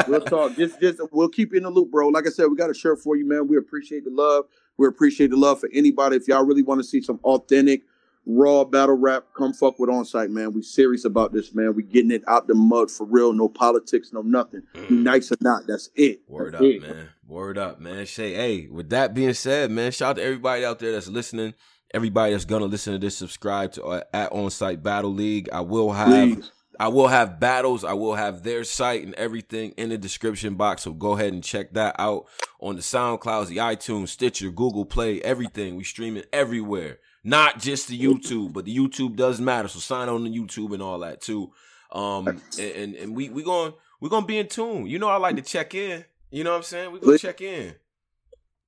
[0.08, 0.56] We'll talk.
[0.56, 2.08] Just just we'll keep you in the loop, bro.
[2.08, 3.46] Like I said, we got a shirt for you, man.
[3.46, 4.44] We appreciate the love.
[4.78, 6.16] We appreciate the love for anybody.
[6.16, 7.82] If y'all really want to see some authentic,
[8.26, 10.52] raw battle rap, come fuck with on site, man.
[10.52, 11.74] We serious about this, man.
[11.74, 13.32] We getting it out the mud for real.
[13.32, 14.62] No politics, no nothing.
[14.74, 14.90] Mm.
[15.02, 16.20] nice or not, that's it.
[16.28, 16.82] Word That's up, it.
[16.82, 17.08] man.
[17.26, 18.06] Word up, man.
[18.06, 21.54] Shay, hey, with that being said, man, shout out to everybody out there that's listening.
[21.94, 25.50] Everybody that's gonna listen to this, subscribe to uh, at On Site Battle League.
[25.52, 26.50] I will have Please.
[26.80, 27.84] I will have battles.
[27.84, 30.82] I will have their site and everything in the description box.
[30.82, 32.26] So go ahead and check that out
[32.60, 35.76] on the SoundClouds, the iTunes, Stitcher, Google Play, everything.
[35.76, 36.98] We stream it everywhere.
[37.24, 39.68] Not just the YouTube, but the YouTube does matter.
[39.68, 41.52] So sign on to YouTube and all that too.
[41.92, 44.86] Um and and, and we we going we gonna be in tune.
[44.86, 46.04] You know I like to check in.
[46.30, 46.90] You know what I'm saying?
[46.92, 47.20] We gonna Please.
[47.20, 47.74] check in.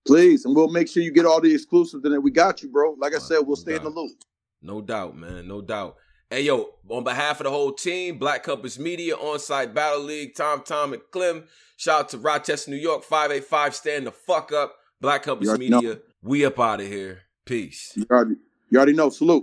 [0.07, 2.69] Please, and we'll make sure you get all the exclusives, and then we got you,
[2.69, 2.95] bro.
[2.99, 4.13] Like I Uh, said, we'll no stay in the loop.
[4.61, 5.49] No doubt, man.
[5.49, 5.97] No doubt.
[6.31, 10.63] Hey, yo, on behalf of the whole team, Black Compass Media, On-Site Battle League, Tom,
[10.63, 11.45] Tom, and Clem,
[11.77, 14.77] shout out to Rochester, New York, 585, stand the fuck up.
[15.01, 15.81] Black Compass already know.
[15.81, 17.23] Media, we up out of here.
[17.45, 17.93] Peace.
[17.95, 18.37] You already,
[18.71, 19.11] you already know.
[19.11, 19.43] Salute.